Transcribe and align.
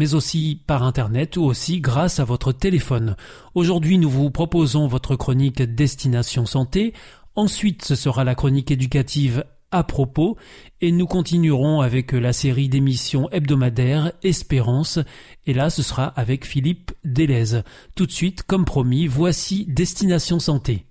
mais 0.00 0.14
aussi 0.14 0.58
par 0.66 0.82
Internet 0.82 1.36
ou 1.36 1.42
aussi 1.42 1.82
grâce 1.82 2.20
à 2.20 2.24
votre 2.24 2.52
téléphone. 2.52 3.16
Aujourd'hui, 3.54 3.98
nous 3.98 4.08
vous 4.08 4.30
proposons 4.30 4.86
votre 4.86 5.14
chronique 5.14 5.60
Destination 5.60 6.46
Santé. 6.46 6.94
Ensuite, 7.36 7.84
ce 7.84 7.94
sera 7.96 8.24
la 8.24 8.34
chronique 8.34 8.70
éducative 8.70 9.44
à 9.70 9.84
propos 9.84 10.38
et 10.80 10.90
nous 10.90 11.06
continuerons 11.06 11.82
avec 11.82 12.12
la 12.12 12.32
série 12.32 12.70
d'émissions 12.70 13.28
hebdomadaires 13.30 14.12
Espérance 14.22 14.98
et 15.46 15.52
là 15.52 15.68
ce 15.68 15.82
sera 15.82 16.06
avec 16.06 16.46
Philippe 16.46 16.92
Delez. 17.04 17.60
Tout 17.94 18.06
de 18.06 18.10
suite, 18.10 18.42
comme 18.42 18.64
promis, 18.64 19.06
voici 19.06 19.66
Destination 19.68 20.38
Santé. 20.40 20.86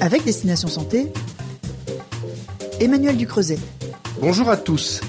Avec 0.00 0.24
Destination 0.24 0.68
Santé, 0.68 1.12
Emmanuel 2.78 3.16
Ducreuset. 3.16 3.58
Bonjour 4.20 4.48
à 4.48 4.56
tous. 4.56 5.00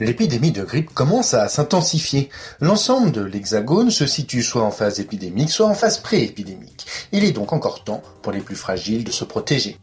L'épidémie 0.00 0.50
de 0.50 0.64
grippe 0.64 0.92
commence 0.92 1.34
à 1.34 1.48
s'intensifier. 1.48 2.28
L'ensemble 2.60 3.12
de 3.12 3.20
l'hexagone 3.20 3.90
se 3.90 4.06
situe 4.06 4.42
soit 4.42 4.62
en 4.62 4.72
phase 4.72 4.98
épidémique, 4.98 5.50
soit 5.50 5.66
en 5.66 5.74
phase 5.74 5.98
pré-épidémique. 5.98 6.86
Il 7.12 7.24
est 7.24 7.32
donc 7.32 7.52
encore 7.52 7.84
temps 7.84 8.02
pour 8.22 8.32
les 8.32 8.40
plus 8.40 8.56
fragiles 8.56 9.04
de 9.04 9.12
se 9.12 9.24
protéger. 9.24 9.78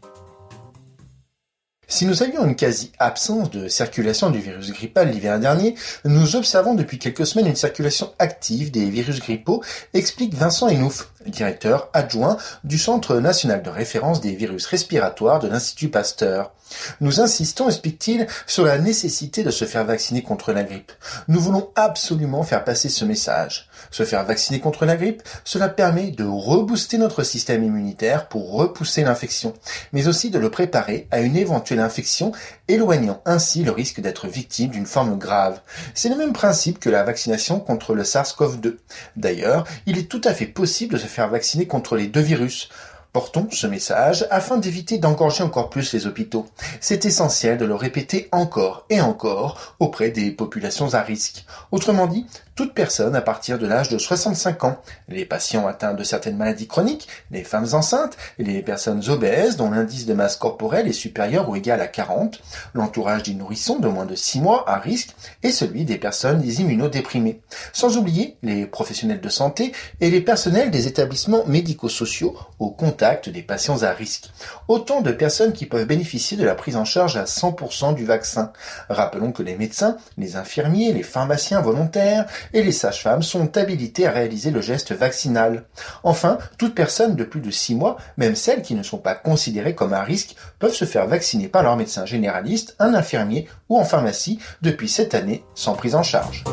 Si 1.88 2.06
nous 2.06 2.22
avions 2.22 2.46
une 2.46 2.56
quasi-absence 2.56 3.50
de 3.50 3.68
circulation 3.68 4.30
du 4.30 4.38
virus 4.38 4.70
grippal 4.70 5.10
l'hiver 5.10 5.38
dernier, 5.38 5.74
nous 6.04 6.36
observons 6.36 6.74
depuis 6.74 6.98
quelques 6.98 7.26
semaines 7.26 7.48
une 7.48 7.56
circulation 7.56 8.12
active 8.18 8.70
des 8.70 8.88
virus 8.88 9.20
grippaux, 9.20 9.62
explique 9.92 10.34
Vincent 10.34 10.68
Enouf, 10.68 11.10
directeur 11.26 11.90
adjoint 11.92 12.38
du 12.64 12.78
Centre 12.78 13.16
national 13.16 13.62
de 13.62 13.68
référence 13.68 14.20
des 14.20 14.34
virus 14.34 14.64
respiratoires 14.66 15.38
de 15.38 15.48
l'Institut 15.48 15.90
Pasteur. 15.90 16.52
Nous 17.00 17.20
insistons, 17.20 17.68
explique-t-il, 17.68 18.26
sur 18.46 18.64
la 18.64 18.78
nécessité 18.78 19.42
de 19.42 19.50
se 19.50 19.66
faire 19.66 19.84
vacciner 19.84 20.22
contre 20.22 20.52
la 20.52 20.64
grippe. 20.64 20.92
Nous 21.28 21.40
voulons 21.40 21.70
absolument 21.74 22.42
faire 22.42 22.64
passer 22.64 22.88
ce 22.88 23.04
message. 23.04 23.68
Se 23.92 24.04
faire 24.04 24.24
vacciner 24.24 24.58
contre 24.58 24.86
la 24.86 24.96
grippe, 24.96 25.22
cela 25.44 25.68
permet 25.68 26.10
de 26.10 26.24
rebooster 26.24 26.96
notre 26.96 27.22
système 27.22 27.62
immunitaire 27.62 28.26
pour 28.28 28.52
repousser 28.52 29.04
l'infection, 29.04 29.52
mais 29.92 30.08
aussi 30.08 30.30
de 30.30 30.38
le 30.38 30.50
préparer 30.50 31.06
à 31.10 31.20
une 31.20 31.36
éventuelle 31.36 31.78
infection, 31.78 32.32
éloignant 32.68 33.20
ainsi 33.26 33.62
le 33.62 33.70
risque 33.70 34.00
d'être 34.00 34.26
victime 34.26 34.70
d'une 34.70 34.86
forme 34.86 35.18
grave. 35.18 35.60
C'est 35.94 36.08
le 36.08 36.16
même 36.16 36.32
principe 36.32 36.80
que 36.80 36.90
la 36.90 37.04
vaccination 37.04 37.60
contre 37.60 37.94
le 37.94 38.02
SARS-CoV-2. 38.02 38.78
D'ailleurs, 39.16 39.64
il 39.84 39.98
est 39.98 40.10
tout 40.10 40.22
à 40.24 40.32
fait 40.32 40.46
possible 40.46 40.94
de 40.94 40.98
se 40.98 41.06
faire 41.06 41.28
vacciner 41.28 41.66
contre 41.66 41.94
les 41.94 42.06
deux 42.06 42.20
virus. 42.20 42.70
Portons 43.12 43.48
ce 43.50 43.66
message 43.66 44.26
afin 44.30 44.56
d'éviter 44.56 44.96
d'engorger 44.96 45.44
encore 45.44 45.68
plus 45.68 45.92
les 45.92 46.06
hôpitaux. 46.06 46.46
C'est 46.80 47.04
essentiel 47.04 47.58
de 47.58 47.66
le 47.66 47.74
répéter 47.74 48.30
encore 48.32 48.86
et 48.88 49.02
encore 49.02 49.76
auprès 49.80 50.10
des 50.10 50.30
populations 50.30 50.94
à 50.94 51.02
risque. 51.02 51.44
Autrement 51.72 52.06
dit, 52.06 52.24
toute 52.54 52.74
personne 52.74 53.16
à 53.16 53.22
partir 53.22 53.58
de 53.58 53.66
l'âge 53.66 53.88
de 53.88 53.98
65 53.98 54.64
ans, 54.64 54.80
les 55.08 55.24
patients 55.24 55.66
atteints 55.66 55.94
de 55.94 56.04
certaines 56.04 56.36
maladies 56.36 56.66
chroniques, 56.66 57.08
les 57.30 57.44
femmes 57.44 57.68
enceintes 57.72 58.16
les 58.38 58.62
personnes 58.62 59.08
obèses 59.08 59.56
dont 59.56 59.70
l'indice 59.70 60.06
de 60.06 60.14
masse 60.14 60.36
corporelle 60.36 60.88
est 60.88 60.92
supérieur 60.92 61.48
ou 61.48 61.56
égal 61.56 61.80
à 61.80 61.86
40, 61.86 62.40
l'entourage 62.74 63.22
des 63.22 63.34
nourrissons 63.34 63.78
de 63.78 63.88
moins 63.88 64.06
de 64.06 64.14
6 64.14 64.40
mois 64.40 64.68
à 64.68 64.78
risque 64.78 65.14
et 65.42 65.52
celui 65.52 65.84
des 65.84 65.98
personnes 65.98 66.42
immunodéprimées. 66.44 67.40
Sans 67.72 67.96
oublier 67.96 68.36
les 68.42 68.66
professionnels 68.66 69.20
de 69.20 69.28
santé 69.28 69.72
et 70.00 70.10
les 70.10 70.20
personnels 70.20 70.70
des 70.70 70.86
établissements 70.86 71.44
médico-sociaux 71.46 72.36
au 72.58 72.70
contact 72.70 73.28
des 73.28 73.42
patients 73.42 73.82
à 73.82 73.90
risque. 73.90 74.30
Autant 74.68 75.00
de 75.00 75.12
personnes 75.12 75.52
qui 75.52 75.66
peuvent 75.66 75.86
bénéficier 75.86 76.36
de 76.36 76.44
la 76.44 76.54
prise 76.54 76.76
en 76.76 76.84
charge 76.84 77.16
à 77.16 77.24
100% 77.24 77.94
du 77.94 78.04
vaccin. 78.04 78.52
Rappelons 78.88 79.32
que 79.32 79.42
les 79.42 79.56
médecins, 79.56 79.96
les 80.18 80.36
infirmiers, 80.36 80.92
les 80.92 81.02
pharmaciens 81.02 81.60
volontaires, 81.60 82.26
et 82.52 82.62
les 82.62 82.72
sages-femmes 82.72 83.22
sont 83.22 83.56
habilitées 83.56 84.06
à 84.06 84.10
réaliser 84.10 84.50
le 84.50 84.60
geste 84.60 84.92
vaccinal. 84.92 85.64
Enfin, 86.02 86.38
toute 86.58 86.74
personne 86.74 87.16
de 87.16 87.24
plus 87.24 87.40
de 87.40 87.50
6 87.50 87.74
mois, 87.74 87.96
même 88.16 88.36
celles 88.36 88.62
qui 88.62 88.74
ne 88.74 88.82
sont 88.82 88.98
pas 88.98 89.14
considérées 89.14 89.74
comme 89.74 89.92
à 89.92 90.02
risque, 90.02 90.36
peuvent 90.58 90.74
se 90.74 90.84
faire 90.84 91.06
vacciner 91.06 91.48
par 91.48 91.62
leur 91.62 91.76
médecin 91.76 92.06
généraliste, 92.06 92.76
un 92.78 92.94
infirmier 92.94 93.48
ou 93.68 93.78
en 93.78 93.84
pharmacie 93.84 94.38
depuis 94.62 94.88
cette 94.88 95.14
année 95.14 95.44
sans 95.54 95.74
prise 95.74 95.94
en 95.94 96.02
charge. 96.02 96.44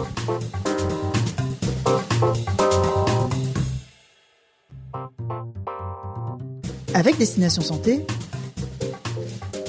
Avec 6.93 7.17
Destination 7.17 7.61
Santé, 7.61 8.05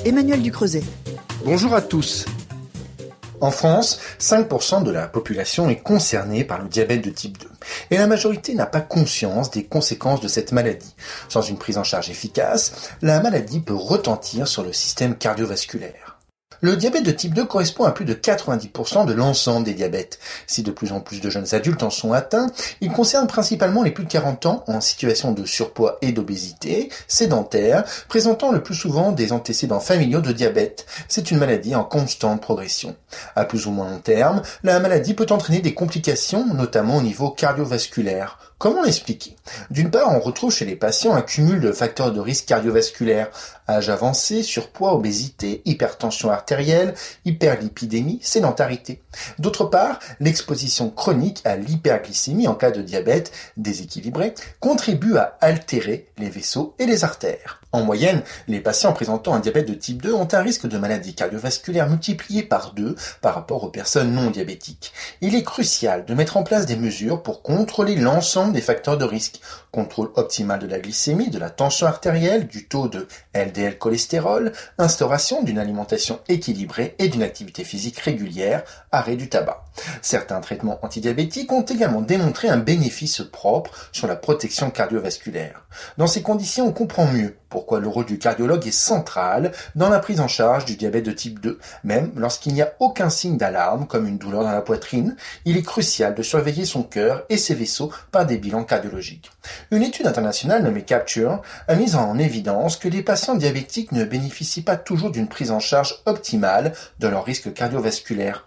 Emmanuel 0.04 0.42
Ducreuset. 0.42 0.82
Bonjour 1.44 1.74
à 1.74 1.82
tous. 1.82 2.24
En 3.40 3.50
France, 3.50 3.98
5% 4.18 4.82
de 4.82 4.90
la 4.90 5.08
population 5.08 5.68
est 5.70 5.82
concernée 5.82 6.44
par 6.44 6.60
le 6.62 6.68
diabète 6.68 7.04
de 7.04 7.10
type 7.10 7.38
2 7.38 7.48
et 7.90 7.98
la 7.98 8.06
majorité 8.06 8.54
n'a 8.54 8.66
pas 8.66 8.80
conscience 8.80 9.50
des 9.50 9.64
conséquences 9.64 10.20
de 10.20 10.28
cette 10.28 10.52
maladie. 10.52 10.94
Sans 11.28 11.42
une 11.42 11.58
prise 11.58 11.78
en 11.78 11.84
charge 11.84 12.10
efficace, 12.10 12.90
la 13.02 13.20
maladie 13.20 13.60
peut 13.60 13.74
retentir 13.74 14.48
sur 14.48 14.62
le 14.62 14.72
système 14.72 15.16
cardiovasculaire. 15.16 16.09
Le 16.62 16.76
diabète 16.76 17.04
de 17.04 17.10
type 17.10 17.32
2 17.32 17.46
correspond 17.46 17.84
à 17.84 17.92
plus 17.92 18.04
de 18.04 18.12
90% 18.12 19.06
de 19.06 19.14
l'ensemble 19.14 19.64
des 19.64 19.72
diabètes. 19.72 20.18
Si 20.46 20.62
de 20.62 20.70
plus 20.70 20.92
en 20.92 21.00
plus 21.00 21.22
de 21.22 21.30
jeunes 21.30 21.54
adultes 21.54 21.82
en 21.82 21.88
sont 21.88 22.12
atteints, 22.12 22.50
il 22.82 22.92
concerne 22.92 23.26
principalement 23.26 23.82
les 23.82 23.92
plus 23.92 24.04
de 24.04 24.10
40 24.10 24.44
ans 24.44 24.64
en 24.66 24.82
situation 24.82 25.32
de 25.32 25.46
surpoids 25.46 25.96
et 26.02 26.12
d'obésité, 26.12 26.90
sédentaires, 27.08 27.84
présentant 28.08 28.52
le 28.52 28.62
plus 28.62 28.74
souvent 28.74 29.10
des 29.12 29.32
antécédents 29.32 29.80
familiaux 29.80 30.20
de 30.20 30.32
diabète. 30.32 30.84
C'est 31.08 31.30
une 31.30 31.38
maladie 31.38 31.74
en 31.74 31.84
constante 31.84 32.42
progression. 32.42 32.94
À 33.36 33.46
plus 33.46 33.66
ou 33.66 33.70
moins 33.70 33.90
long 33.90 33.98
terme, 33.98 34.42
la 34.62 34.80
maladie 34.80 35.14
peut 35.14 35.26
entraîner 35.30 35.60
des 35.60 35.72
complications, 35.72 36.52
notamment 36.52 36.98
au 36.98 37.02
niveau 37.02 37.30
cardiovasculaire. 37.30 38.38
Comment 38.58 38.82
l'expliquer? 38.82 39.36
D'une 39.70 39.90
part, 39.90 40.14
on 40.14 40.20
retrouve 40.20 40.52
chez 40.52 40.66
les 40.66 40.76
patients 40.76 41.14
un 41.14 41.22
cumul 41.22 41.60
de 41.60 41.72
facteurs 41.72 42.12
de 42.12 42.20
risque 42.20 42.44
cardiovasculaire, 42.44 43.30
âge 43.70 43.88
avancé, 43.88 44.42
surpoids, 44.42 44.94
obésité, 44.94 45.62
hypertension 45.64 46.30
artérielle, 46.30 46.94
hyperlipidémie, 47.24 48.20
sédentarité. 48.22 49.00
D'autre 49.38 49.64
part, 49.64 49.98
l'exposition 50.20 50.90
chronique 50.90 51.40
à 51.44 51.56
l'hyperglycémie 51.56 52.48
en 52.48 52.54
cas 52.54 52.70
de 52.70 52.82
diabète 52.82 53.32
déséquilibré 53.56 54.34
contribue 54.60 55.16
à 55.16 55.38
altérer 55.40 56.06
les 56.18 56.28
vaisseaux 56.28 56.74
et 56.78 56.86
les 56.86 57.04
artères. 57.04 57.60
En 57.72 57.84
moyenne, 57.84 58.22
les 58.48 58.60
patients 58.60 58.92
présentant 58.92 59.32
un 59.32 59.38
diabète 59.38 59.68
de 59.68 59.74
type 59.74 60.02
2 60.02 60.12
ont 60.12 60.26
un 60.32 60.42
risque 60.42 60.66
de 60.66 60.76
maladie 60.76 61.14
cardiovasculaire 61.14 61.88
multiplié 61.88 62.42
par 62.42 62.72
deux 62.72 62.96
par 63.20 63.34
rapport 63.34 63.62
aux 63.62 63.68
personnes 63.68 64.12
non 64.12 64.30
diabétiques. 64.30 64.92
Il 65.20 65.36
est 65.36 65.44
crucial 65.44 66.04
de 66.04 66.14
mettre 66.14 66.36
en 66.36 66.42
place 66.42 66.66
des 66.66 66.74
mesures 66.74 67.22
pour 67.22 67.42
contrôler 67.42 67.94
l'ensemble 67.94 68.52
des 68.52 68.60
facteurs 68.60 68.98
de 68.98 69.04
risque. 69.04 69.40
Contrôle 69.72 70.10
optimal 70.16 70.58
de 70.58 70.66
la 70.66 70.80
glycémie, 70.80 71.30
de 71.30 71.38
la 71.38 71.50
tension 71.50 71.86
artérielle, 71.86 72.48
du 72.48 72.66
taux 72.66 72.88
de 72.88 73.06
LDL 73.34 73.78
cholestérol, 73.78 74.52
instauration 74.78 75.42
d'une 75.42 75.58
alimentation 75.58 76.20
équilibrée 76.28 76.96
et 76.98 77.08
d'une 77.08 77.22
activité 77.22 77.62
physique 77.62 77.98
régulière, 77.98 78.64
arrêt 78.90 79.16
du 79.16 79.28
tabac. 79.28 79.64
Certains 80.02 80.40
traitements 80.40 80.78
antidiabétiques 80.82 81.52
ont 81.52 81.62
également 81.62 82.00
démontré 82.00 82.48
un 82.48 82.56
bénéfice 82.56 83.22
propre 83.22 83.70
sur 83.92 84.06
la 84.06 84.16
protection 84.16 84.70
cardiovasculaire. 84.70 85.64
Dans 85.98 86.06
ces 86.06 86.22
conditions, 86.22 86.66
on 86.66 86.72
comprend 86.72 87.06
mieux 87.06 87.36
pourquoi 87.48 87.80
le 87.80 87.88
rôle 87.88 88.06
du 88.06 88.18
cardiologue 88.18 88.66
est 88.66 88.70
central 88.70 89.52
dans 89.74 89.88
la 89.88 89.98
prise 89.98 90.20
en 90.20 90.28
charge 90.28 90.64
du 90.64 90.76
diabète 90.76 91.04
de 91.04 91.12
type 91.12 91.40
2. 91.40 91.58
Même 91.84 92.12
lorsqu'il 92.16 92.54
n'y 92.54 92.62
a 92.62 92.74
aucun 92.78 93.10
signe 93.10 93.36
d'alarme, 93.36 93.86
comme 93.86 94.06
une 94.06 94.18
douleur 94.18 94.44
dans 94.44 94.52
la 94.52 94.62
poitrine, 94.62 95.16
il 95.44 95.56
est 95.56 95.62
crucial 95.62 96.14
de 96.14 96.22
surveiller 96.22 96.64
son 96.64 96.82
cœur 96.82 97.24
et 97.28 97.36
ses 97.36 97.54
vaisseaux 97.54 97.92
par 98.12 98.24
des 98.24 98.38
bilans 98.38 98.64
cardiologiques. 98.64 99.30
Une 99.70 99.82
étude 99.82 100.06
internationale 100.06 100.62
nommée 100.62 100.82
Capture 100.82 101.42
a 101.68 101.74
mis 101.74 101.94
en 101.94 102.18
évidence 102.18 102.76
que 102.76 102.88
les 102.88 103.02
patients 103.02 103.34
diabétiques 103.34 103.92
ne 103.92 104.04
bénéficient 104.04 104.62
pas 104.62 104.76
toujours 104.76 105.10
d'une 105.10 105.28
prise 105.28 105.50
en 105.50 105.60
charge 105.60 106.02
optimale 106.06 106.72
de 106.98 107.08
leur 107.08 107.24
risque 107.24 107.52
cardiovasculaire. 107.52 108.44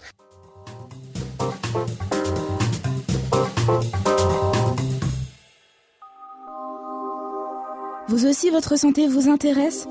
Vous 8.07 8.25
aussi, 8.27 8.50
votre 8.50 8.77
santé 8.77 9.07
vous 9.07 9.30
intéresse? 9.30 9.88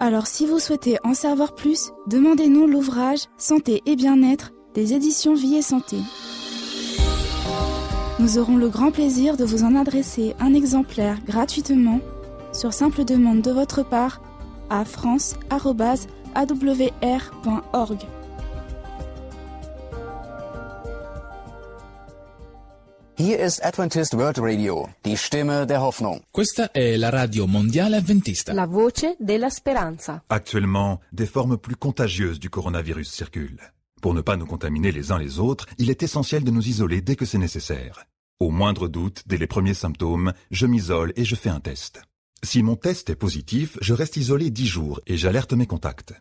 Alors 0.00 0.28
si 0.28 0.46
vous 0.46 0.60
souhaitez 0.60 0.98
en 1.02 1.14
savoir 1.14 1.54
plus, 1.54 1.90
demandez-nous 2.06 2.66
l'ouvrage 2.66 3.24
Santé 3.36 3.82
et 3.84 3.96
bien-être 3.96 4.52
des 4.74 4.94
éditions 4.94 5.34
Vie 5.34 5.56
et 5.56 5.62
Santé. 5.62 5.96
Nous 8.18 8.36
aurons 8.36 8.56
le 8.56 8.68
grand 8.68 8.90
plaisir 8.90 9.36
de 9.36 9.44
vous 9.44 9.62
en 9.62 9.76
adresser 9.76 10.34
un 10.40 10.52
exemplaire 10.52 11.18
gratuitement 11.24 12.00
sur 12.52 12.72
simple 12.72 13.04
demande 13.04 13.42
de 13.42 13.52
votre 13.52 13.84
part 13.84 14.20
à 14.70 14.84
france.awr.org. 14.84 15.38
Hier 23.16 23.38
ist 23.38 23.64
Adventist 23.64 24.14
World 24.14 24.38
Radio, 24.38 24.88
die 25.04 25.16
Stimme 25.16 25.66
der 25.66 25.80
Hoffnung. 25.80 26.22
Questa 26.32 26.72
è 26.72 26.96
la 26.96 27.10
radio 27.10 27.46
mondiale 27.46 27.96
avventista. 27.96 28.52
La 28.52 28.66
voce 28.66 29.16
della 29.18 29.48
speranza. 29.48 30.22
Actuellement, 30.28 31.00
des 31.10 31.26
formes 31.28 31.58
plus 31.58 31.76
contagieuses 31.76 32.38
du 32.38 32.48
coronavirus 32.48 33.12
circulent. 33.12 33.72
Pour 34.00 34.14
ne 34.14 34.20
pas 34.20 34.36
nous 34.36 34.46
contaminer 34.46 34.92
les 34.92 35.10
uns 35.10 35.18
les 35.18 35.40
autres, 35.40 35.66
il 35.78 35.90
est 35.90 36.02
essentiel 36.02 36.44
de 36.44 36.50
nous 36.50 36.68
isoler 36.68 37.00
dès 37.00 37.16
que 37.16 37.24
c'est 37.24 37.38
nécessaire. 37.38 38.04
Au 38.38 38.50
moindre 38.50 38.86
doute, 38.86 39.24
dès 39.26 39.36
les 39.36 39.48
premiers 39.48 39.74
symptômes, 39.74 40.32
je 40.52 40.66
m'isole 40.66 41.12
et 41.16 41.24
je 41.24 41.34
fais 41.34 41.48
un 41.48 41.58
test. 41.58 42.02
Si 42.44 42.62
mon 42.62 42.76
test 42.76 43.10
est 43.10 43.16
positif, 43.16 43.76
je 43.80 43.94
reste 43.94 44.16
isolé 44.16 44.50
10 44.50 44.66
jours 44.66 45.00
et 45.08 45.16
j'alerte 45.16 45.52
mes 45.52 45.66
contacts. 45.66 46.14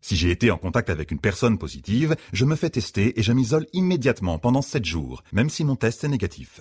Si 0.00 0.16
j'ai 0.16 0.30
été 0.30 0.50
en 0.50 0.56
contact 0.56 0.88
avec 0.88 1.10
une 1.10 1.18
personne 1.18 1.58
positive, 1.58 2.16
je 2.32 2.46
me 2.46 2.56
fais 2.56 2.70
tester 2.70 3.18
et 3.18 3.22
je 3.22 3.32
m'isole 3.32 3.66
immédiatement 3.74 4.38
pendant 4.38 4.62
7 4.62 4.84
jours, 4.86 5.22
même 5.32 5.50
si 5.50 5.64
mon 5.64 5.76
test 5.76 6.04
est 6.04 6.08
négatif. 6.08 6.60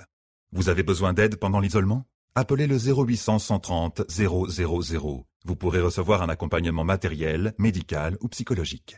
Vous 0.51 0.67
avez 0.67 0.83
besoin 0.83 1.13
d'aide 1.13 1.37
pendant 1.37 1.61
l'isolement? 1.61 2.05
Appelez 2.35 2.67
le 2.67 2.77
0800 2.77 3.39
130 3.39 4.01
000. 4.09 4.47
Vous 5.45 5.55
pourrez 5.55 5.79
recevoir 5.79 6.21
un 6.21 6.29
accompagnement 6.29 6.83
matériel, 6.83 7.53
médical 7.57 8.17
ou 8.19 8.27
psychologique. 8.27 8.97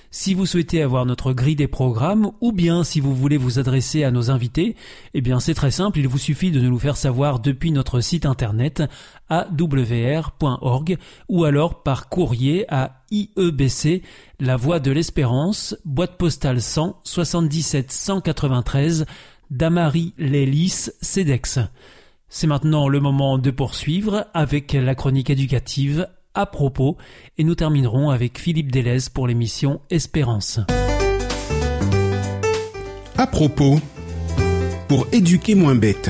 Si 0.13 0.33
vous 0.33 0.45
souhaitez 0.45 0.81
avoir 0.81 1.05
notre 1.05 1.31
grille 1.31 1.55
des 1.55 1.69
programmes 1.69 2.31
ou 2.41 2.51
bien 2.51 2.83
si 2.83 2.99
vous 2.99 3.15
voulez 3.15 3.37
vous 3.37 3.59
adresser 3.59 4.03
à 4.03 4.11
nos 4.11 4.29
invités, 4.29 4.75
eh 5.13 5.21
bien 5.21 5.39
c'est 5.39 5.53
très 5.53 5.71
simple, 5.71 5.99
il 5.99 6.07
vous 6.09 6.17
suffit 6.17 6.51
de 6.51 6.59
nous 6.59 6.77
faire 6.77 6.97
savoir 6.97 7.39
depuis 7.39 7.71
notre 7.71 8.01
site 8.01 8.25
internet 8.25 8.83
awr.org 9.29 10.97
ou 11.29 11.45
alors 11.45 11.81
par 11.81 12.09
courrier 12.09 12.65
à 12.67 13.05
IEBC, 13.11 14.01
La 14.41 14.57
Voix 14.57 14.81
de 14.81 14.91
l'Espérance, 14.91 15.77
boîte 15.85 16.17
postale 16.17 16.61
100 16.61 16.99
77 17.05 17.89
193 17.89 19.05
Damary 19.49 20.13
Lélis 20.17 20.89
Cedex. 21.01 21.59
C'est 22.27 22.47
maintenant 22.47 22.89
le 22.89 22.99
moment 22.99 23.37
de 23.37 23.51
poursuivre 23.51 24.25
avec 24.33 24.73
la 24.73 24.93
chronique 24.93 25.29
éducative 25.29 26.09
à 26.33 26.45
propos 26.45 26.97
et 27.37 27.43
nous 27.43 27.55
terminerons 27.55 28.09
avec 28.09 28.39
Philippe 28.39 28.71
Delez 28.71 29.09
pour 29.13 29.27
l'émission 29.27 29.81
Espérance. 29.89 30.59
À 33.17 33.27
propos, 33.27 33.79
pour 34.87 35.07
éduquer 35.11 35.55
moins 35.55 35.75
bête. 35.75 36.09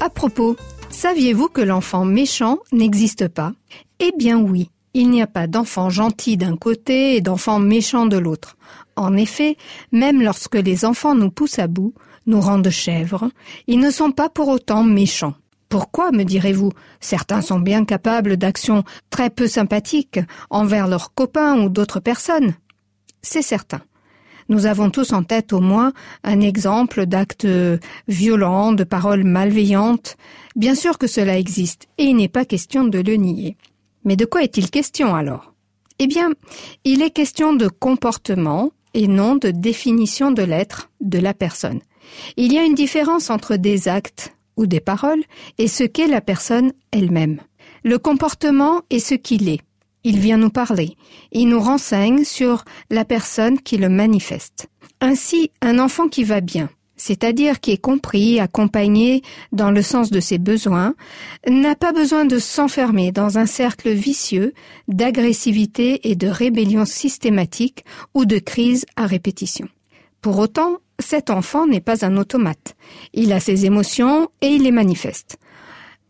À 0.00 0.10
propos, 0.10 0.56
saviez-vous 0.90 1.48
que 1.48 1.60
l'enfant 1.60 2.04
méchant 2.04 2.58
n'existe 2.72 3.28
pas? 3.28 3.52
Eh 4.00 4.12
bien 4.18 4.38
oui, 4.38 4.70
il 4.94 5.10
n'y 5.10 5.22
a 5.22 5.26
pas 5.26 5.46
d'enfant 5.46 5.88
gentil 5.88 6.36
d'un 6.36 6.56
côté 6.56 7.16
et 7.16 7.20
d'enfant 7.20 7.58
méchant 7.58 8.06
de 8.06 8.18
l'autre. 8.18 8.56
En 8.96 9.16
effet, 9.16 9.56
même 9.90 10.20
lorsque 10.20 10.56
les 10.56 10.84
enfants 10.84 11.14
nous 11.14 11.30
poussent 11.30 11.58
à 11.58 11.66
bout, 11.66 11.94
nous 12.26 12.40
rendent 12.40 12.70
chèvres, 12.70 13.30
ils 13.66 13.80
ne 13.80 13.90
sont 13.90 14.12
pas 14.12 14.28
pour 14.28 14.48
autant 14.48 14.84
méchants. 14.84 15.34
Pourquoi, 15.72 16.12
me 16.12 16.24
direz-vous 16.24 16.70
Certains 17.00 17.40
sont 17.40 17.58
bien 17.58 17.86
capables 17.86 18.36
d'actions 18.36 18.84
très 19.08 19.30
peu 19.30 19.46
sympathiques 19.46 20.20
envers 20.50 20.86
leurs 20.86 21.14
copains 21.14 21.62
ou 21.62 21.70
d'autres 21.70 21.98
personnes. 21.98 22.52
C'est 23.22 23.40
certain. 23.40 23.80
Nous 24.50 24.66
avons 24.66 24.90
tous 24.90 25.14
en 25.14 25.22
tête 25.22 25.54
au 25.54 25.60
moins 25.60 25.94
un 26.24 26.42
exemple 26.42 27.06
d'actes 27.06 27.48
violents, 28.06 28.74
de 28.74 28.84
paroles 28.84 29.24
malveillantes. 29.24 30.18
Bien 30.56 30.74
sûr 30.74 30.98
que 30.98 31.06
cela 31.06 31.38
existe, 31.38 31.88
et 31.96 32.04
il 32.04 32.16
n'est 32.16 32.28
pas 32.28 32.44
question 32.44 32.84
de 32.84 32.98
le 32.98 33.14
nier. 33.14 33.56
Mais 34.04 34.16
de 34.16 34.26
quoi 34.26 34.42
est-il 34.42 34.70
question 34.70 35.14
alors? 35.14 35.54
Eh 35.98 36.06
bien, 36.06 36.32
il 36.84 37.00
est 37.00 37.12
question 37.12 37.54
de 37.54 37.68
comportement 37.68 38.72
et 38.92 39.08
non 39.08 39.36
de 39.36 39.50
définition 39.50 40.32
de 40.32 40.42
l'être 40.42 40.90
de 41.00 41.18
la 41.18 41.32
personne. 41.32 41.80
Il 42.36 42.52
y 42.52 42.58
a 42.58 42.64
une 42.64 42.74
différence 42.74 43.30
entre 43.30 43.56
des 43.56 43.88
actes 43.88 44.34
ou 44.56 44.66
des 44.66 44.80
paroles 44.80 45.22
et 45.58 45.68
ce 45.68 45.84
qu'est 45.84 46.08
la 46.08 46.20
personne 46.20 46.72
elle-même. 46.90 47.40
Le 47.84 47.98
comportement 47.98 48.82
est 48.90 48.98
ce 48.98 49.14
qu'il 49.14 49.48
est. 49.48 49.60
Il 50.04 50.18
vient 50.18 50.36
nous 50.36 50.50
parler. 50.50 50.96
Il 51.30 51.48
nous 51.48 51.60
renseigne 51.60 52.24
sur 52.24 52.64
la 52.90 53.04
personne 53.04 53.60
qui 53.60 53.76
le 53.76 53.88
manifeste. 53.88 54.66
Ainsi, 55.00 55.50
un 55.60 55.78
enfant 55.78 56.08
qui 56.08 56.24
va 56.24 56.40
bien, 56.40 56.70
c'est-à-dire 56.96 57.60
qui 57.60 57.72
est 57.72 57.80
compris, 57.80 58.38
accompagné 58.38 59.22
dans 59.50 59.70
le 59.70 59.82
sens 59.82 60.10
de 60.10 60.20
ses 60.20 60.38
besoins, 60.38 60.94
n'a 61.48 61.74
pas 61.74 61.92
besoin 61.92 62.24
de 62.24 62.38
s'enfermer 62.38 63.12
dans 63.12 63.38
un 63.38 63.46
cercle 63.46 63.90
vicieux 63.90 64.54
d'agressivité 64.88 66.08
et 66.10 66.14
de 66.14 66.28
rébellion 66.28 66.84
systématique 66.84 67.84
ou 68.14 68.24
de 68.24 68.38
crise 68.38 68.86
à 68.96 69.06
répétition. 69.06 69.68
Pour 70.20 70.38
autant, 70.38 70.78
cet 71.02 71.28
enfant 71.28 71.66
n'est 71.66 71.80
pas 71.80 72.04
un 72.06 72.16
automate. 72.16 72.74
Il 73.12 73.32
a 73.32 73.40
ses 73.40 73.66
émotions 73.66 74.30
et 74.40 74.48
il 74.48 74.62
les 74.62 74.70
manifeste. 74.70 75.36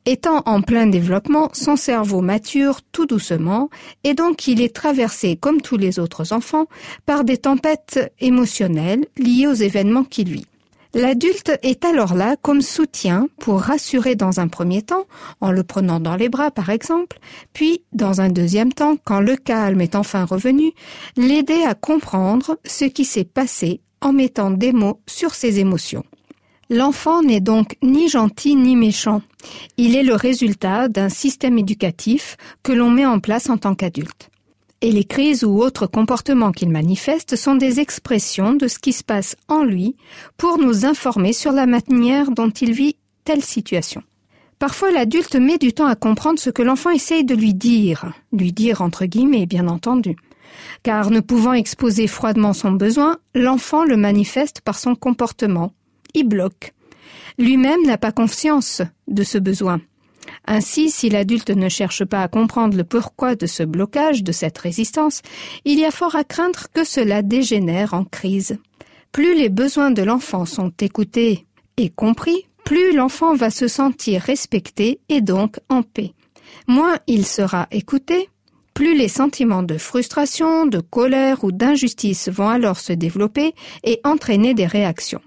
Étant 0.04 0.42
en 0.46 0.62
plein 0.62 0.88
développement, 0.88 1.50
son 1.52 1.76
cerveau 1.76 2.22
mature 2.22 2.80
tout 2.90 3.06
doucement 3.06 3.70
et 4.02 4.14
donc 4.14 4.49
il 4.49 4.61
est 4.61 4.75
traversé, 4.75 5.37
comme 5.37 5.61
tous 5.61 5.76
les 5.76 6.00
autres 6.00 6.32
enfants, 6.32 6.66
par 7.06 7.22
des 7.22 7.37
tempêtes 7.37 8.12
émotionnelles 8.18 9.06
liées 9.16 9.46
aux 9.46 9.52
événements 9.54 10.02
qu'il 10.02 10.30
vit. 10.30 10.46
L'adulte 10.94 11.52
est 11.62 11.87
alors 11.87 12.14
là 12.14 12.37
comme 12.42 12.61
soutien 12.61 13.28
pour 13.38 13.61
rassurer 13.61 14.14
dans 14.14 14.40
un 14.40 14.49
premier 14.49 14.82
temps, 14.82 15.06
en 15.40 15.50
le 15.50 15.62
prenant 15.62 16.00
dans 16.00 16.16
les 16.16 16.28
bras 16.28 16.50
par 16.50 16.68
exemple, 16.68 17.18
puis 17.52 17.84
dans 17.92 18.20
un 18.20 18.28
deuxième 18.28 18.72
temps, 18.72 18.96
quand 19.04 19.20
le 19.20 19.37
calme 19.37 19.80
est 19.80 19.94
enfin 19.94 20.25
revenu, 20.25 20.72
l'aider 21.16 21.62
à 21.66 21.75
comprendre 21.75 22.58
ce 22.66 22.84
qui 22.84 23.04
s'est 23.04 23.25
passé 23.25 23.80
en 24.02 24.12
mettant 24.12 24.50
des 24.50 24.73
mots 24.73 25.00
sur 25.06 25.35
ses 25.35 25.61
émotions. 25.61 26.04
L'enfant 26.68 27.23
n'est 27.23 27.40
donc 27.40 27.76
ni 27.82 28.09
gentil 28.09 28.56
ni 28.56 28.76
méchant. 28.76 29.23
Il 29.76 29.97
est 29.97 30.02
le 30.02 30.14
résultat 30.14 30.88
d'un 30.88 31.09
système 31.09 31.59
éducatif 31.59 32.37
que 32.62 32.73
l'on 32.73 32.90
met 32.90 33.06
en 33.06 33.21
place 33.21 33.50
en 33.50 33.59
tant 33.59 33.75
qu'adulte. 33.75 34.30
Et 34.80 34.90
les 34.90 35.04
crises 35.04 35.44
ou 35.44 35.62
autres 35.62 35.87
comportements 35.87 36.50
qu'il 36.50 36.71
manifeste 36.71 37.37
sont 37.37 37.54
des 37.54 37.78
expressions 37.78 38.54
de 38.54 38.68
ce 38.68 38.78
qui 38.78 38.92
se 38.92 39.04
passe 39.04 39.37
en 39.49 39.64
lui 39.64 39.97
pour 40.37 40.59
nous 40.59 40.85
informer 40.85 41.32
sur 41.32 41.52
la 41.52 41.66
manière 41.66 42.30
dont 42.30 42.50
il 42.50 42.73
vit 42.73 42.97
telle 43.25 43.44
situation. 43.44 44.02
Parfois 44.59 44.90
l'adulte 44.90 45.37
met 45.37 45.59
du 45.59 45.73
temps 45.73 45.87
à 45.87 45.94
comprendre 45.94 46.38
ce 46.38 46.50
que 46.50 46.62
l'enfant 46.62 46.90
essaye 46.90 47.25
de 47.25 47.35
lui 47.35 47.52
dire, 47.52 48.12
lui 48.32 48.52
dire 48.52 48.80
entre 48.80 49.06
guillemets 49.06 49.47
bien 49.47 49.68
entendu 49.68 50.16
car 50.82 51.11
ne 51.11 51.21
pouvant 51.21 51.52
exposer 51.52 52.06
froidement 52.06 52.52
son 52.52 52.73
besoin, 52.73 53.18
l'enfant 53.35 53.85
le 53.85 53.97
manifeste 53.97 54.61
par 54.61 54.78
son 54.78 54.94
comportement. 54.94 55.73
Il 56.14 56.28
bloque. 56.28 56.75
Lui-même 57.38 57.82
n'a 57.87 57.99
pas 57.99 58.12
conscience 58.12 58.82
de 59.09 59.23
ce 59.23 59.38
besoin. 59.38 59.80
Ainsi, 60.47 60.90
si 60.90 61.09
l'adulte 61.09 61.50
ne 61.50 61.68
cherche 61.68 62.04
pas 62.04 62.23
à 62.23 62.28
comprendre 62.28 62.76
le 62.76 62.85
pourquoi 62.85 63.35
de 63.35 63.47
ce 63.47 63.62
blocage, 63.62 64.23
de 64.23 64.32
cette 64.32 64.59
résistance, 64.59 65.23
il 65.64 65.78
y 65.78 65.85
a 65.85 65.90
fort 65.90 66.16
à 66.16 66.25
craindre 66.25 66.66
que 66.73 66.85
cela 66.85 67.23
dégénère 67.23 67.94
en 67.94 68.04
crise. 68.04 68.59
Plus 69.12 69.35
les 69.35 69.49
besoins 69.49 69.90
de 69.90 70.02
l'enfant 70.02 70.47
sont 70.47 70.73
écoutés 70.80 71.47
et 71.76 71.90
compris, 71.90 72.47
plus 72.64 72.94
l'enfant 72.94 73.35
va 73.35 73.50
se 73.50 73.68
sentir 73.68 74.23
respecté 74.23 75.00
et 75.09 75.21
donc 75.21 75.59
en 75.68 75.82
paix. 75.82 76.12
Moins 76.66 76.99
il 77.06 77.26
sera 77.26 77.66
écouté, 77.71 78.28
plus 78.75 78.97
les 78.97 79.09
sentiments 79.09 79.62
de 79.62 79.79
frustration, 79.79 80.67
de 80.67 80.81
colère 80.81 81.45
ou 81.45 81.52
d'injustice 81.52 82.29
vont 82.29 82.49
alors 82.49 82.79
se 82.79 82.93
développer 82.93 83.55
et 83.85 84.00
entraîner 84.05 84.55
des 84.55 84.67
réactions. 84.67 85.21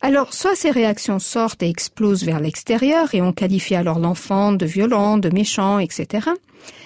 Alors, 0.00 0.32
soit 0.32 0.54
ces 0.54 0.70
réactions 0.70 1.18
sortent 1.18 1.62
et 1.62 1.68
explosent 1.68 2.24
vers 2.24 2.40
l'extérieur 2.40 3.14
et 3.14 3.22
on 3.22 3.32
qualifie 3.32 3.74
alors 3.74 3.98
l'enfant 3.98 4.52
de 4.52 4.64
violent, 4.64 5.18
de 5.18 5.28
méchant, 5.28 5.80
etc. 5.80 6.28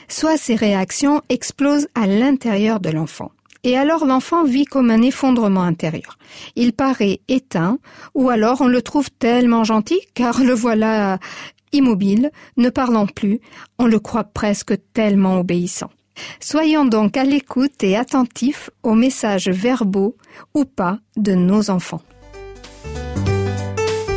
Soit 0.09 0.39
ces 0.39 0.55
réactions 0.55 1.21
explosent 1.29 1.89
à 1.95 2.07
l'intérieur 2.07 2.81
de 2.81 2.91
l'enfant. 2.91 3.31
Et 3.65 3.77
alors 3.77 4.07
l'enfant 4.07 4.45
vit 4.45 4.65
comme 4.65 4.91
un 4.91 5.03
effondrement 5.03 5.63
intérieur. 5.63 6.19
Il 6.57 6.73
paraît 6.73 7.21
éteint, 7.29 7.79
ou 8.15 8.29
alors 8.29 8.61
on 8.61 8.67
le 8.67 8.83
trouve 8.83 9.11
tellement 9.11 9.63
gentil, 9.63 10.01
car 10.15 10.43
le 10.43 10.53
voilà 10.53 11.19
immobile, 11.73 12.31
ne 12.57 12.71
parlant 12.71 13.07
plus, 13.07 13.41
on 13.79 13.87
le 13.87 13.99
croit 13.99 14.25
presque 14.25 14.75
tellement 14.93 15.39
obéissant. 15.39 15.91
Soyons 16.41 16.85
donc 16.85 17.17
à 17.17 17.25
l'écoute 17.25 17.83
et 17.83 17.97
attentifs 17.97 18.71
aux 18.83 18.95
messages 18.95 19.49
verbaux 19.49 20.17
ou 20.55 20.65
pas 20.65 20.99
de 21.17 21.33
nos 21.33 21.71
enfants. 21.71 22.03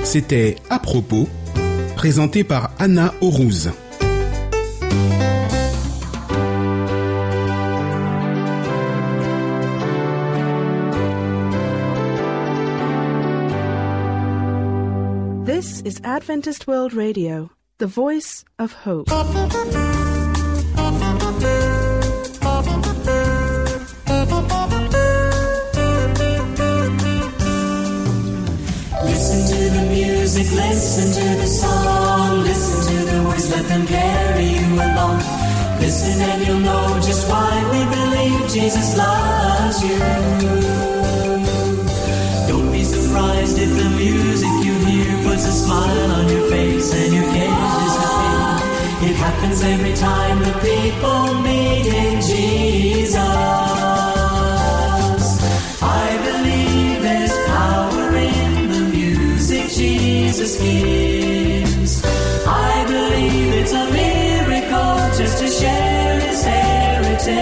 C'était 0.04 0.56
À 0.70 0.80
propos, 0.80 1.28
présenté 1.96 2.44
par 2.44 2.72
Anna 2.80 3.14
Aurouz. 3.22 3.72
Is 15.86 16.01
Adventist 16.04 16.65
World 16.65 16.94
Radio, 16.96 17.51
the 17.77 17.86
voice 17.86 18.44
of 18.58 18.74
hope. 18.74 19.06
Listen 29.06 29.39
to 29.46 29.60
the 29.77 29.86
music, 29.92 30.48
listen 30.54 31.08
to 31.22 31.27
the 31.42 31.46
song, 31.46 32.42
listen 32.42 32.80
to 32.89 33.06
the 33.12 33.24
words, 33.27 33.51
let 33.51 33.65
them 33.68 33.86
carry 33.86 34.46
you 34.58 34.74
along. 34.74 35.20
Listen 35.80 36.20
and 36.20 36.48
you'll 36.48 36.62
know 36.62 37.00
just 37.06 37.30
why 37.30 37.54
we 37.70 37.86
believe 37.96 38.51
Jesus 38.51 38.98
loves 38.98 39.84
you. 39.84 40.00
Don't 42.48 42.72
be 42.72 42.84
surprised 42.84 43.60
if 43.60 43.70
the 43.77 43.89
music 43.89 44.64
a 45.48 45.52
smile 45.52 46.12
on 46.20 46.25
your 46.34 46.46
face 46.50 46.90
and 46.94 47.14
your 47.14 47.28
cares 47.36 47.74
disappear. 47.84 49.10
It 49.10 49.16
happens 49.25 49.60
every 49.74 49.94
time 49.94 50.38
the 50.40 50.54
people 50.70 51.22
meet 51.48 51.86
in 52.04 52.16
Jesus. 52.22 53.20
I 55.82 56.08
believe 56.30 57.02
there's 57.08 57.36
power 57.54 58.08
in 58.16 58.70
the 58.74 58.84
music 58.98 59.66
Jesus 59.70 60.52
gives. 60.60 62.04
I 62.46 62.86
believe 62.94 63.54
it's 63.62 63.74
a 63.74 63.86
miracle 64.02 64.96
just 65.20 65.36
to 65.42 65.48
share 65.48 66.20
his 66.28 66.44
heritage. 66.44 67.36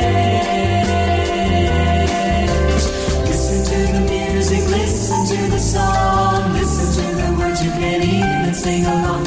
Listen 3.29 3.59
to 3.71 3.79
the 3.95 4.01
music, 4.15 4.63
listen 4.79 5.19
to 5.33 5.39
the 5.55 5.59
song, 5.59 6.32
can't 7.83 8.03
even 8.03 8.53
sing 8.53 8.85
along. 8.85 9.23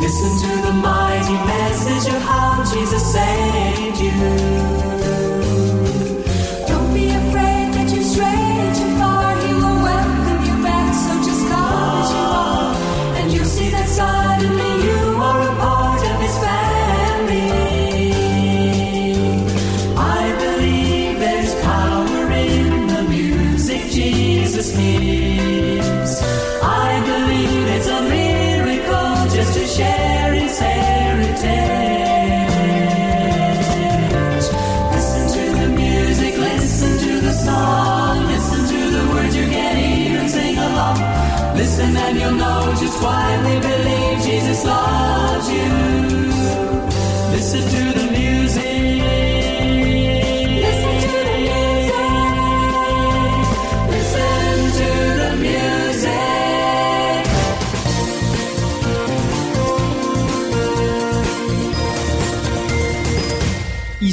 Listen 0.00 0.32
to 0.44 0.52
the 0.66 0.72
mighty 0.72 1.38
message 1.54 2.14
of 2.14 2.22
how 2.22 2.62
Jesus 2.72 3.04
saved 3.12 3.98
you. 3.98 4.27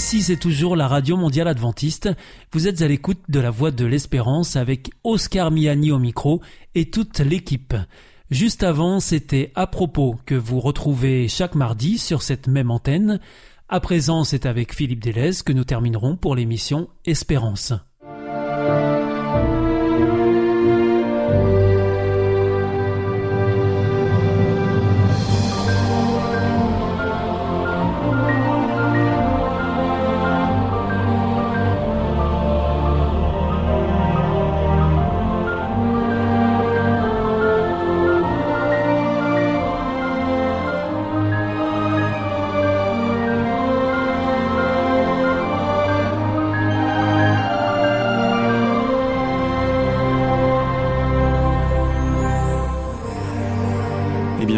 Ici, 0.06 0.22
c'est 0.22 0.38
toujours 0.38 0.76
la 0.76 0.88
Radio 0.88 1.18
Mondiale 1.18 1.48
Adventiste. 1.48 2.12
Vous 2.52 2.68
êtes 2.68 2.84
à 2.84 2.88
l'écoute 2.88 3.24
de 3.28 3.40
la 3.40 3.50
Voix 3.50 3.72
de 3.72 3.86
l'Espérance 3.86 4.56
avec 4.56 4.92
Oscar 5.04 5.50
Miani 5.50 5.92
au 5.92 5.98
micro 5.98 6.44
et 6.76 6.92
toute 6.92 7.18
l'équipe. 7.22 7.74
Juste 8.30 8.62
avant, 8.62 9.00
c'était 9.00 9.52
à 9.56 9.66
propos 9.66 10.16
que 10.28 10.36
vous 10.36 10.60
retrouvez 10.60 11.28
chaque 11.28 11.56
mardi 11.56 11.98
sur 11.98 12.22
cette 12.22 12.48
même 12.48 12.70
antenne. 12.70 13.20
À 13.68 13.80
présent, 13.80 14.24
c'est 14.24 14.46
avec 14.46 14.76
Philippe 14.76 15.04
Delez 15.04 15.42
que 15.44 15.54
nous 15.54 15.64
terminerons 15.64 16.18
pour 16.18 16.36
l'émission 16.36 16.88
Espérance. 17.08 17.74